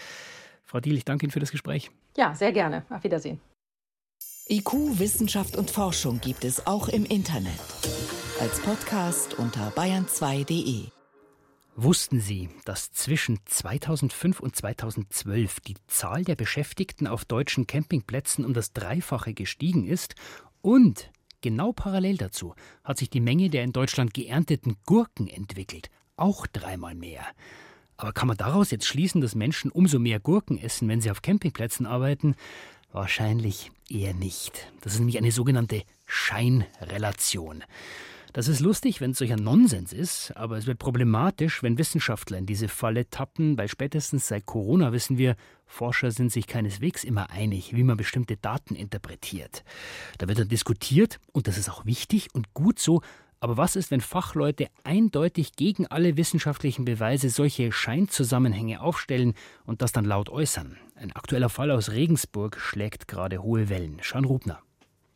Frau 0.65 0.81
Diel, 0.81 0.97
ich 0.97 1.05
danke 1.05 1.25
Ihnen 1.25 1.31
für 1.31 1.39
das 1.39 1.53
Gespräch. 1.53 1.93
Ja, 2.17 2.35
sehr 2.35 2.51
gerne. 2.51 2.83
Auf 2.91 3.05
Wiedersehen. 3.05 3.41
IQ, 4.51 4.99
Wissenschaft 4.99 5.59
und 5.59 5.71
Forschung 5.71 6.23
gibt 6.23 6.43
es 6.43 6.67
auch 6.67 6.89
im 6.89 7.05
Internet. 7.05 7.61
Als 8.41 8.61
Podcast 8.61 9.39
unter 9.39 9.69
bayern2.de. 9.73 10.87
Wussten 11.77 12.19
Sie, 12.21 12.49
dass 12.65 12.91
zwischen 12.91 13.41
2005 13.45 14.41
und 14.41 14.57
2012 14.57 15.61
die 15.61 15.75
Zahl 15.87 16.25
der 16.25 16.35
Beschäftigten 16.35 17.07
auf 17.07 17.27
deutschen 17.27 17.67
Campingplätzen 17.67 18.47
um 18.47 18.55
das 18.55 18.73
Dreifache 18.73 19.35
gestiegen 19.35 19.87
ist? 19.87 20.15
Und 20.63 21.11
genau 21.43 21.73
parallel 21.73 22.17
dazu 22.17 22.55
hat 22.85 22.97
sich 22.97 23.11
die 23.11 23.21
Menge 23.21 23.51
der 23.51 23.65
in 23.65 23.75
Deutschland 23.75 24.15
geernteten 24.15 24.79
Gurken 24.87 25.29
entwickelt. 25.29 25.91
Auch 26.17 26.47
dreimal 26.47 26.95
mehr. 26.95 27.27
Aber 27.99 28.13
kann 28.13 28.29
man 28.29 28.39
daraus 28.39 28.71
jetzt 28.71 28.87
schließen, 28.87 29.21
dass 29.21 29.35
Menschen 29.35 29.71
umso 29.71 29.99
mehr 29.99 30.21
Gurken 30.21 30.57
essen, 30.57 30.89
wenn 30.89 31.03
sie 31.03 31.11
auf 31.11 31.21
Campingplätzen 31.21 31.85
arbeiten? 31.85 32.35
Wahrscheinlich 32.93 33.71
eher 33.91 34.15
nicht. 34.15 34.73
Das 34.81 34.95
ist 34.95 34.99
nämlich 34.99 35.19
eine 35.19 35.33
sogenannte 35.33 35.83
Scheinrelation. 36.07 37.65
Das 38.33 38.49
ist 38.49 38.61
lustig, 38.61 39.01
wenn 39.01 39.13
es 39.13 39.19
solcher 39.19 39.37
Nonsens 39.37 39.93
ist, 39.93 40.33
aber 40.37 40.59
es 40.59 40.67
wird 40.67 40.79
problematisch, 40.79 41.63
wenn 41.63 41.79
Wissenschaftler 41.79 42.39
in 42.39 42.47
diese 42.47 42.69
Falle 42.69 43.09
tappen, 43.09 43.57
weil 43.57 43.69
spätestens 43.69 44.29
seit 44.29 44.47
Corona 44.47 44.93
wissen 44.93 45.19
wir, 45.19 45.35
Forscher 45.67 46.11
sind 46.11 46.31
sich 46.33 46.47
keineswegs 46.47 47.05
immer 47.05 47.31
einig, 47.31 47.75
wie 47.75 47.85
man 47.85 47.97
bestimmte 47.97 48.37
Daten 48.37 48.75
interpretiert. 48.75 49.65
Da 50.19 50.29
wird 50.29 50.39
dann 50.39 50.49
diskutiert, 50.49 51.21
und 51.33 51.47
das 51.47 51.59
ist 51.59 51.69
auch 51.71 51.85
wichtig 51.85 52.29
und 52.33 52.55
gut 52.55 52.79
so, 52.79 53.03
Aber 53.41 53.57
was 53.57 53.77
ist, 53.77 53.91
wenn 53.91 54.01
Fachleute 54.01 54.69
eindeutig 54.85 55.55
gegen 55.55 55.87
alle 55.87 56.17
wissenschaftlichen 56.17 56.85
Beweise 56.85 57.31
solche 57.31 57.71
Scheinzusammenhänge 57.71 58.81
aufstellen 58.81 59.35
und 59.65 59.81
das 59.83 59.93
dann 59.93 60.05
laut 60.05 60.29
äußern? 60.29 60.77
Ein 60.97 61.13
aktueller 61.13 61.49
Fall 61.49 61.71
aus 61.71 61.93
Regensburg 61.93 62.59
schlägt 62.59 63.07
gerade 63.07 63.43
hohe 63.43 63.69
Wellen. 63.69 63.99
Schan 64.03 64.25
Rubner. 64.25 64.61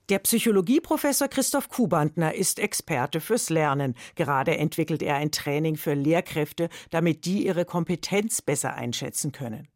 Der 0.09 0.19
Psychologieprofessor 0.19 1.29
Christoph 1.29 1.69
Kubantner 1.69 2.35
ist 2.35 2.59
Experte 2.59 3.21
fürs 3.21 3.51
Lernen. 3.51 3.95
Gerade 4.15 4.57
entwickelt 4.57 5.03
er 5.03 5.17
ein 5.17 5.31
Training 5.31 5.77
für 5.77 5.95
Lehrkräfte, 5.95 6.69
damit 6.91 7.25
die 7.25 7.47
ihre 7.47 7.65
Kompetenz 7.65 8.43
besser 8.43 8.75
einschätzen 8.75 9.33
können. 9.33 9.69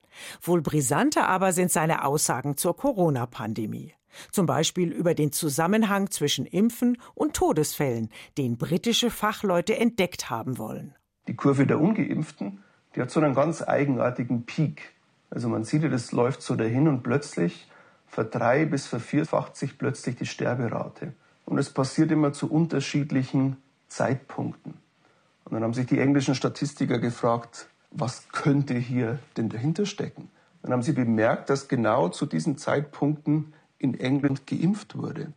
Wohl 0.43 0.63
brisanter 0.63 1.29
aber 1.29 1.53
sind 1.53 1.71
seine 1.71 2.05
Aussagen 2.05 2.57
zur 2.57 2.77
Corona-Pandemie. 2.77 3.95
Zum 4.31 4.47
Beispiel 4.47 4.91
über 4.93 5.15
den 5.15 5.33
Zusammenhang 5.33 6.11
zwischen 6.11 6.47
Impfen 6.47 6.99
und 7.15 7.35
Todesfällen, 7.35 8.11
den 8.39 8.57
britische 8.57 9.11
Fachleute 9.11 9.77
entdeckt 9.77 10.31
haben 10.31 10.59
wollen. 10.59 10.95
Die 11.29 11.35
Kurve 11.35 11.67
der 11.67 11.81
Ungeimpften, 11.81 12.63
die 12.95 13.01
hat 13.01 13.11
so 13.11 13.21
einen 13.21 13.35
ganz 13.35 13.63
eigenartigen 13.63 14.45
Peak. 14.45 14.95
Also 15.31 15.49
man 15.49 15.65
sieht, 15.65 15.85
das 15.85 16.13
läuft 16.13 16.43
so 16.43 16.55
dahin 16.57 16.89
und 16.89 17.03
plötzlich 17.03 17.67
verdrei- 18.07 18.65
bis 18.65 18.87
vervierfacht 18.87 19.57
sich 19.57 19.79
plötzlich 19.79 20.17
die 20.17 20.27
Sterberate. 20.27 21.13
Und 21.45 21.59
es 21.59 21.71
passiert 21.71 22.11
immer 22.11 22.33
zu 22.33 22.51
unterschiedlichen 22.51 23.57
Zeitpunkten. 23.89 24.75
Und 25.45 25.53
dann 25.53 25.63
haben 25.63 25.75
sich 25.75 25.87
die 25.87 26.01
englischen 26.01 26.35
Statistiker 26.35 26.99
gefragt, 26.99 27.69
was 27.91 28.29
könnte 28.31 28.75
hier 28.75 29.19
denn 29.37 29.49
dahinter 29.49 29.87
stecken? 29.87 30.29
Dann 30.63 30.73
haben 30.73 30.83
sie 30.83 30.93
bemerkt, 30.93 31.51
dass 31.51 31.69
genau 31.69 32.09
zu 32.09 32.27
diesen 32.27 32.59
Zeitpunkten 32.59 33.53
in 33.79 33.99
England 33.99 34.47
geimpft 34.47 34.97
wurde. 34.97 35.33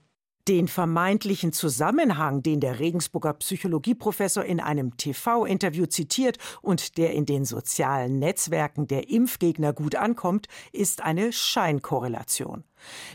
Den 0.47 0.67
vermeintlichen 0.67 1.53
Zusammenhang, 1.53 2.41
den 2.41 2.59
der 2.59 2.79
Regensburger 2.79 3.33
Psychologieprofessor 3.33 4.43
in 4.43 4.59
einem 4.59 4.97
TV-Interview 4.97 5.85
zitiert 5.85 6.39
und 6.63 6.97
der 6.97 7.13
in 7.13 7.27
den 7.27 7.45
sozialen 7.45 8.17
Netzwerken 8.17 8.87
der 8.87 9.09
Impfgegner 9.09 9.73
gut 9.73 9.93
ankommt, 9.93 10.47
ist 10.71 11.03
eine 11.03 11.31
Scheinkorrelation. 11.33 12.63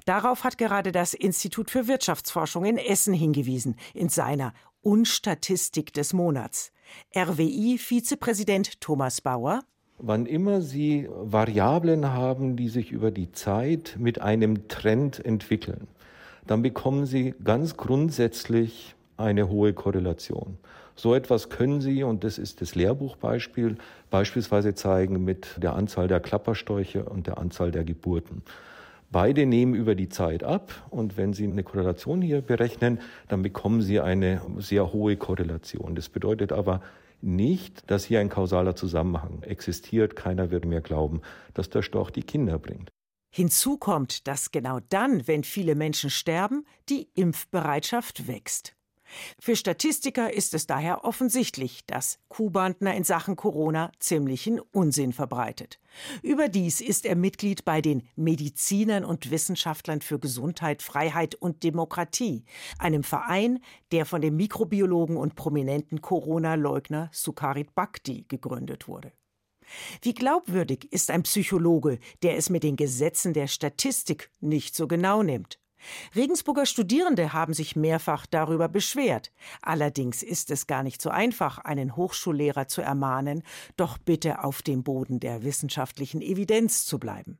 Darauf 0.04 0.44
hat 0.44 0.58
gerade 0.58 0.92
das 0.92 1.12
Institut 1.12 1.72
für 1.72 1.88
Wirtschaftsforschung 1.88 2.66
in 2.66 2.78
Essen 2.78 3.14
hingewiesen, 3.14 3.74
in 3.94 4.10
seiner 4.10 4.52
Unstatistik 4.80 5.92
des 5.92 6.12
Monats. 6.12 6.70
RWI-Vizepräsident 7.16 8.80
Thomas 8.80 9.20
Bauer 9.20 9.64
Wann 9.98 10.26
immer 10.26 10.60
Sie 10.60 11.08
Variablen 11.10 12.12
haben, 12.12 12.56
die 12.56 12.68
sich 12.68 12.90
über 12.90 13.10
die 13.10 13.30
Zeit 13.32 13.96
mit 13.98 14.20
einem 14.20 14.68
Trend 14.68 15.24
entwickeln, 15.24 15.86
dann 16.46 16.62
bekommen 16.62 17.06
Sie 17.06 17.34
ganz 17.42 17.76
grundsätzlich 17.76 18.96
eine 19.16 19.48
hohe 19.48 19.72
Korrelation. 19.72 20.58
So 20.96 21.14
etwas 21.14 21.48
können 21.48 21.80
Sie, 21.80 22.02
und 22.02 22.24
das 22.24 22.38
ist 22.38 22.60
das 22.60 22.74
Lehrbuchbeispiel, 22.74 23.76
beispielsweise 24.10 24.74
zeigen 24.74 25.24
mit 25.24 25.62
der 25.62 25.74
Anzahl 25.74 26.08
der 26.08 26.20
Klappersträuche 26.20 27.04
und 27.04 27.26
der 27.26 27.38
Anzahl 27.38 27.70
der 27.70 27.84
Geburten. 27.84 28.42
Beide 29.10 29.46
nehmen 29.46 29.74
über 29.74 29.94
die 29.94 30.08
Zeit 30.08 30.42
ab 30.42 30.72
und 30.90 31.16
wenn 31.16 31.32
Sie 31.32 31.46
eine 31.46 31.62
Korrelation 31.62 32.20
hier 32.20 32.42
berechnen, 32.42 33.00
dann 33.28 33.42
bekommen 33.42 33.80
Sie 33.80 34.00
eine 34.00 34.40
sehr 34.58 34.92
hohe 34.92 35.16
Korrelation. 35.16 35.94
Das 35.94 36.08
bedeutet 36.08 36.52
aber 36.52 36.80
nicht, 37.24 37.90
dass 37.90 38.04
hier 38.04 38.20
ein 38.20 38.28
kausaler 38.28 38.76
Zusammenhang 38.76 39.42
existiert. 39.42 40.16
Keiner 40.16 40.50
wird 40.50 40.64
mir 40.64 40.80
glauben, 40.80 41.22
dass 41.54 41.70
der 41.70 41.82
Storch 41.82 42.10
die 42.10 42.22
Kinder 42.22 42.58
bringt. 42.58 42.90
Hinzu 43.34 43.78
kommt, 43.78 44.28
dass 44.28 44.52
genau 44.52 44.78
dann, 44.90 45.26
wenn 45.26 45.42
viele 45.42 45.74
Menschen 45.74 46.08
sterben, 46.08 46.64
die 46.88 47.08
Impfbereitschaft 47.14 48.28
wächst. 48.28 48.76
Für 49.38 49.56
Statistiker 49.56 50.32
ist 50.32 50.54
es 50.54 50.66
daher 50.66 51.04
offensichtlich, 51.04 51.84
dass 51.86 52.18
Kubantner 52.28 52.94
in 52.94 53.04
Sachen 53.04 53.36
Corona 53.36 53.92
ziemlichen 53.98 54.60
Unsinn 54.60 55.12
verbreitet. 55.12 55.80
Überdies 56.22 56.80
ist 56.80 57.06
er 57.06 57.16
Mitglied 57.16 57.64
bei 57.64 57.80
den 57.80 58.02
Medizinern 58.16 59.04
und 59.04 59.30
Wissenschaftlern 59.30 60.00
für 60.00 60.18
Gesundheit, 60.18 60.82
Freiheit 60.82 61.34
und 61.34 61.62
Demokratie, 61.62 62.44
einem 62.78 63.04
Verein, 63.04 63.60
der 63.92 64.06
von 64.06 64.20
dem 64.20 64.36
Mikrobiologen 64.36 65.16
und 65.16 65.36
prominenten 65.36 66.00
Corona-Leugner 66.00 67.10
Sukharit 67.12 67.74
Bhakti 67.74 68.24
gegründet 68.28 68.88
wurde. 68.88 69.12
Wie 70.02 70.14
glaubwürdig 70.14 70.92
ist 70.92 71.10
ein 71.10 71.22
Psychologe, 71.22 71.98
der 72.22 72.36
es 72.36 72.50
mit 72.50 72.62
den 72.62 72.76
Gesetzen 72.76 73.32
der 73.32 73.46
Statistik 73.46 74.30
nicht 74.40 74.74
so 74.74 74.86
genau 74.86 75.22
nimmt? 75.22 75.58
Regensburger 76.14 76.66
Studierende 76.66 77.32
haben 77.32 77.54
sich 77.54 77.76
mehrfach 77.76 78.26
darüber 78.26 78.68
beschwert. 78.68 79.32
Allerdings 79.62 80.22
ist 80.22 80.50
es 80.50 80.66
gar 80.66 80.82
nicht 80.82 81.00
so 81.00 81.10
einfach, 81.10 81.58
einen 81.58 81.96
Hochschullehrer 81.96 82.68
zu 82.68 82.82
ermahnen, 82.82 83.42
doch 83.76 83.98
bitte 83.98 84.42
auf 84.44 84.62
dem 84.62 84.82
Boden 84.82 85.20
der 85.20 85.42
wissenschaftlichen 85.42 86.20
Evidenz 86.20 86.86
zu 86.86 86.98
bleiben. 86.98 87.38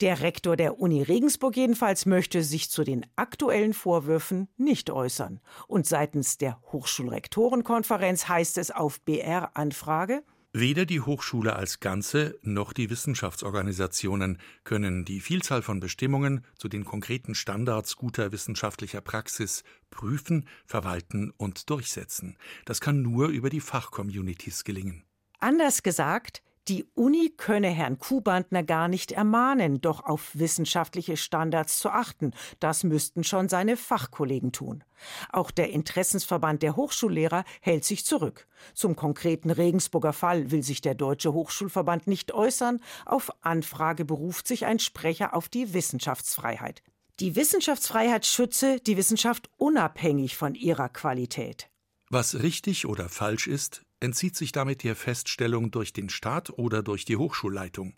Der 0.00 0.20
Rektor 0.20 0.56
der 0.56 0.80
Uni 0.80 1.02
Regensburg 1.02 1.56
jedenfalls 1.56 2.06
möchte 2.06 2.42
sich 2.42 2.70
zu 2.70 2.84
den 2.84 3.06
aktuellen 3.16 3.74
Vorwürfen 3.74 4.48
nicht 4.56 4.90
äußern. 4.90 5.40
Und 5.68 5.86
seitens 5.86 6.38
der 6.38 6.60
Hochschulrektorenkonferenz 6.72 8.28
heißt 8.28 8.58
es 8.58 8.70
auf 8.70 9.00
BR-Anfrage, 9.02 10.24
Weder 10.54 10.84
die 10.84 11.00
Hochschule 11.00 11.56
als 11.56 11.80
Ganze 11.80 12.38
noch 12.42 12.74
die 12.74 12.90
Wissenschaftsorganisationen 12.90 14.38
können 14.64 15.06
die 15.06 15.20
Vielzahl 15.20 15.62
von 15.62 15.80
Bestimmungen 15.80 16.44
zu 16.58 16.68
den 16.68 16.84
konkreten 16.84 17.34
Standards 17.34 17.96
guter 17.96 18.32
wissenschaftlicher 18.32 19.00
Praxis 19.00 19.64
prüfen, 19.88 20.46
verwalten 20.66 21.32
und 21.38 21.70
durchsetzen. 21.70 22.36
Das 22.66 22.82
kann 22.82 23.00
nur 23.00 23.28
über 23.28 23.48
die 23.48 23.60
Fachcommunities 23.60 24.64
gelingen. 24.64 25.04
Anders 25.38 25.82
gesagt, 25.82 26.42
die 26.68 26.84
Uni 26.94 27.30
könne 27.36 27.68
Herrn 27.68 27.98
Kuhbandner 27.98 28.62
gar 28.62 28.86
nicht 28.86 29.10
ermahnen, 29.10 29.80
doch 29.80 30.04
auf 30.04 30.30
wissenschaftliche 30.34 31.16
Standards 31.16 31.78
zu 31.78 31.90
achten. 31.90 32.32
Das 32.60 32.84
müssten 32.84 33.24
schon 33.24 33.48
seine 33.48 33.76
Fachkollegen 33.76 34.52
tun. 34.52 34.84
Auch 35.32 35.50
der 35.50 35.70
Interessensverband 35.70 36.62
der 36.62 36.76
Hochschullehrer 36.76 37.44
hält 37.60 37.84
sich 37.84 38.06
zurück. 38.06 38.46
Zum 38.74 38.94
konkreten 38.94 39.50
Regensburger 39.50 40.12
Fall 40.12 40.52
will 40.52 40.62
sich 40.62 40.80
der 40.80 40.94
Deutsche 40.94 41.32
Hochschulverband 41.32 42.06
nicht 42.06 42.32
äußern. 42.32 42.80
Auf 43.06 43.30
Anfrage 43.40 44.04
beruft 44.04 44.46
sich 44.46 44.64
ein 44.64 44.78
Sprecher 44.78 45.34
auf 45.34 45.48
die 45.48 45.74
Wissenschaftsfreiheit. 45.74 46.82
Die 47.18 47.34
Wissenschaftsfreiheit 47.34 48.24
schütze 48.24 48.78
die 48.80 48.96
Wissenschaft 48.96 49.50
unabhängig 49.56 50.36
von 50.36 50.54
ihrer 50.54 50.88
Qualität. 50.88 51.68
Was 52.08 52.42
richtig 52.42 52.86
oder 52.86 53.08
falsch 53.08 53.46
ist, 53.46 53.82
entzieht 54.02 54.36
sich 54.36 54.52
damit 54.52 54.82
der 54.82 54.96
Feststellung 54.96 55.70
durch 55.70 55.92
den 55.92 56.08
Staat 56.08 56.50
oder 56.58 56.82
durch 56.82 57.04
die 57.04 57.16
Hochschulleitung. 57.16 57.94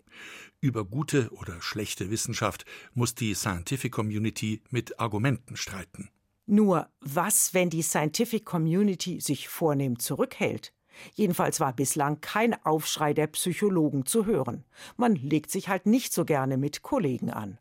Über 0.61 0.85
gute 0.85 1.29
oder 1.31 1.61
schlechte 1.61 2.11
Wissenschaft 2.11 2.65
muss 2.93 3.15
die 3.15 3.33
Scientific 3.33 3.91
Community 3.91 4.61
mit 4.69 4.99
Argumenten 4.99 5.57
streiten. 5.57 6.09
Nur 6.45 6.89
was, 7.01 7.53
wenn 7.53 7.71
die 7.71 7.81
Scientific 7.81 8.45
Community 8.45 9.19
sich 9.19 9.47
vornehm 9.47 9.97
zurückhält? 9.97 10.73
Jedenfalls 11.13 11.59
war 11.59 11.73
bislang 11.73 12.21
kein 12.21 12.53
Aufschrei 12.65 13.13
der 13.13 13.27
Psychologen 13.27 14.05
zu 14.05 14.25
hören. 14.25 14.63
Man 14.95 15.15
legt 15.15 15.51
sich 15.51 15.69
halt 15.69 15.87
nicht 15.87 16.13
so 16.13 16.23
gerne 16.23 16.57
mit 16.57 16.83
Kollegen 16.83 17.31
an. 17.31 17.57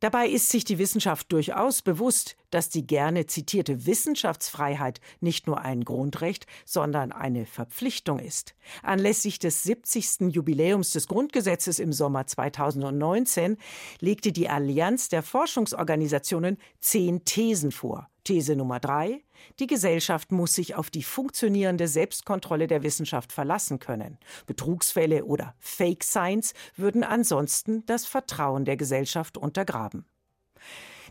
Dabei 0.00 0.28
ist 0.28 0.48
sich 0.48 0.64
die 0.64 0.78
Wissenschaft 0.78 1.32
durchaus 1.32 1.82
bewusst, 1.82 2.36
dass 2.56 2.70
die 2.70 2.86
gerne 2.86 3.26
zitierte 3.26 3.84
Wissenschaftsfreiheit 3.84 5.02
nicht 5.20 5.46
nur 5.46 5.60
ein 5.60 5.84
Grundrecht, 5.84 6.46
sondern 6.64 7.12
eine 7.12 7.44
Verpflichtung 7.44 8.18
ist. 8.18 8.54
Anlässlich 8.82 9.38
des 9.38 9.62
70. 9.64 10.34
Jubiläums 10.34 10.92
des 10.92 11.06
Grundgesetzes 11.06 11.78
im 11.78 11.92
Sommer 11.92 12.26
2019 12.26 13.58
legte 14.00 14.32
die 14.32 14.48
Allianz 14.48 15.10
der 15.10 15.22
Forschungsorganisationen 15.22 16.56
zehn 16.80 17.26
Thesen 17.26 17.72
vor. 17.72 18.08
These 18.24 18.56
Nummer 18.56 18.80
drei. 18.80 19.22
Die 19.60 19.66
Gesellschaft 19.66 20.32
muss 20.32 20.54
sich 20.54 20.76
auf 20.76 20.88
die 20.88 21.02
funktionierende 21.02 21.88
Selbstkontrolle 21.88 22.68
der 22.68 22.82
Wissenschaft 22.82 23.34
verlassen 23.34 23.80
können. 23.80 24.16
Betrugsfälle 24.46 25.26
oder 25.26 25.54
Fake 25.58 26.04
Science 26.04 26.54
würden 26.74 27.04
ansonsten 27.04 27.84
das 27.84 28.06
Vertrauen 28.06 28.64
der 28.64 28.78
Gesellschaft 28.78 29.36
untergraben. 29.36 30.06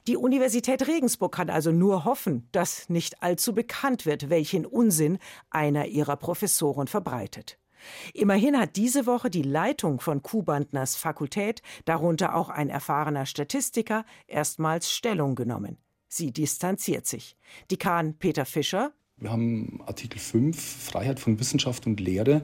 Die 0.08 0.18
Universität 0.18 0.86
Regensburg 0.88 1.34
kann 1.34 1.50
also 1.50 1.72
nur 1.72 2.06
hoffen, 2.06 2.48
dass 2.52 2.90
nicht 2.90 3.24
allzu 3.24 3.56
bekannt 3.56 4.06
wird, 4.06 4.30
welchen 4.30 4.66
Unsinn 4.68 5.18
einer 5.50 5.88
ihrer 5.88 6.16
Professoren 6.16 6.86
verbreitet. 6.86 7.58
Immerhin 8.14 8.60
hat 8.60 8.76
diese 8.76 9.08
Woche 9.08 9.32
die 9.32 9.42
Leitung 9.42 10.00
von 10.00 10.22
Kuhbandners 10.22 10.96
Fakultät, 10.96 11.64
darunter 11.86 12.36
auch 12.36 12.50
ein 12.50 12.70
erfahrener 12.70 13.26
Statistiker, 13.26 14.06
erstmals 14.28 14.92
Stellung 14.92 15.34
genommen. 15.34 15.78
Sie 16.08 16.32
distanziert 16.32 17.08
sich. 17.08 17.36
Dekan 17.72 18.18
Peter 18.18 18.46
Fischer. 18.46 18.94
Wir 19.18 19.32
haben 19.32 19.80
Artikel 19.86 20.20
5, 20.20 20.60
Freiheit 20.60 21.22
von 21.22 21.40
Wissenschaft 21.40 21.88
und 21.88 22.02
Lehre. 22.02 22.42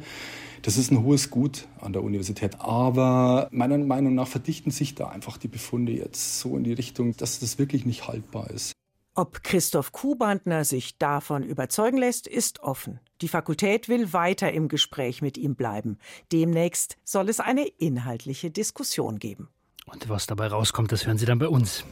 Das 0.61 0.77
ist 0.77 0.89
ein 0.89 1.03
hohes 1.03 1.29
Gut 1.29 1.67
an 1.81 1.91
der 1.91 2.01
Universität. 2.01 2.61
Aber 2.61 3.49
meiner 3.51 3.77
Meinung 3.77 4.15
nach 4.15 4.27
verdichten 4.27 4.71
sich 4.71 4.95
da 4.95 5.09
einfach 5.09 5.37
die 5.37 5.49
Befunde 5.49 5.91
jetzt 5.91 6.39
so 6.39 6.55
in 6.55 6.63
die 6.63 6.71
Richtung, 6.71 7.17
dass 7.17 7.39
das 7.39 7.59
wirklich 7.59 7.85
nicht 7.85 8.07
haltbar 8.07 8.49
ist. 8.51 8.71
Ob 9.13 9.43
Christoph 9.43 9.91
Kuhbandner 9.91 10.63
sich 10.63 10.97
davon 10.97 11.43
überzeugen 11.43 11.97
lässt, 11.97 12.27
ist 12.27 12.61
offen. 12.61 13.01
Die 13.19 13.27
Fakultät 13.27 13.89
will 13.89 14.13
weiter 14.13 14.53
im 14.53 14.69
Gespräch 14.69 15.21
mit 15.21 15.37
ihm 15.37 15.55
bleiben. 15.55 15.97
Demnächst 16.31 16.97
soll 17.03 17.27
es 17.27 17.41
eine 17.41 17.67
inhaltliche 17.67 18.49
Diskussion 18.49 19.19
geben. 19.19 19.49
Und 19.85 20.07
was 20.07 20.25
dabei 20.25 20.47
rauskommt, 20.47 20.93
das 20.93 21.05
hören 21.05 21.17
Sie 21.17 21.25
dann 21.25 21.39
bei 21.39 21.49
uns. 21.49 21.83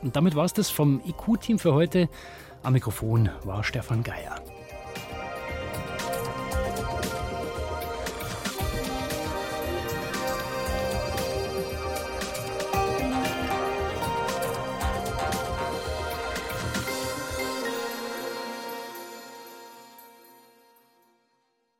Und 0.00 0.16
damit 0.16 0.34
war 0.34 0.46
es 0.46 0.54
das 0.54 0.70
vom 0.70 1.02
IQ-Team 1.04 1.58
für 1.58 1.74
heute. 1.74 2.08
Am 2.66 2.72
Mikrofon 2.72 3.30
war 3.44 3.62
Stefan 3.62 4.02
Geier. 4.02 4.42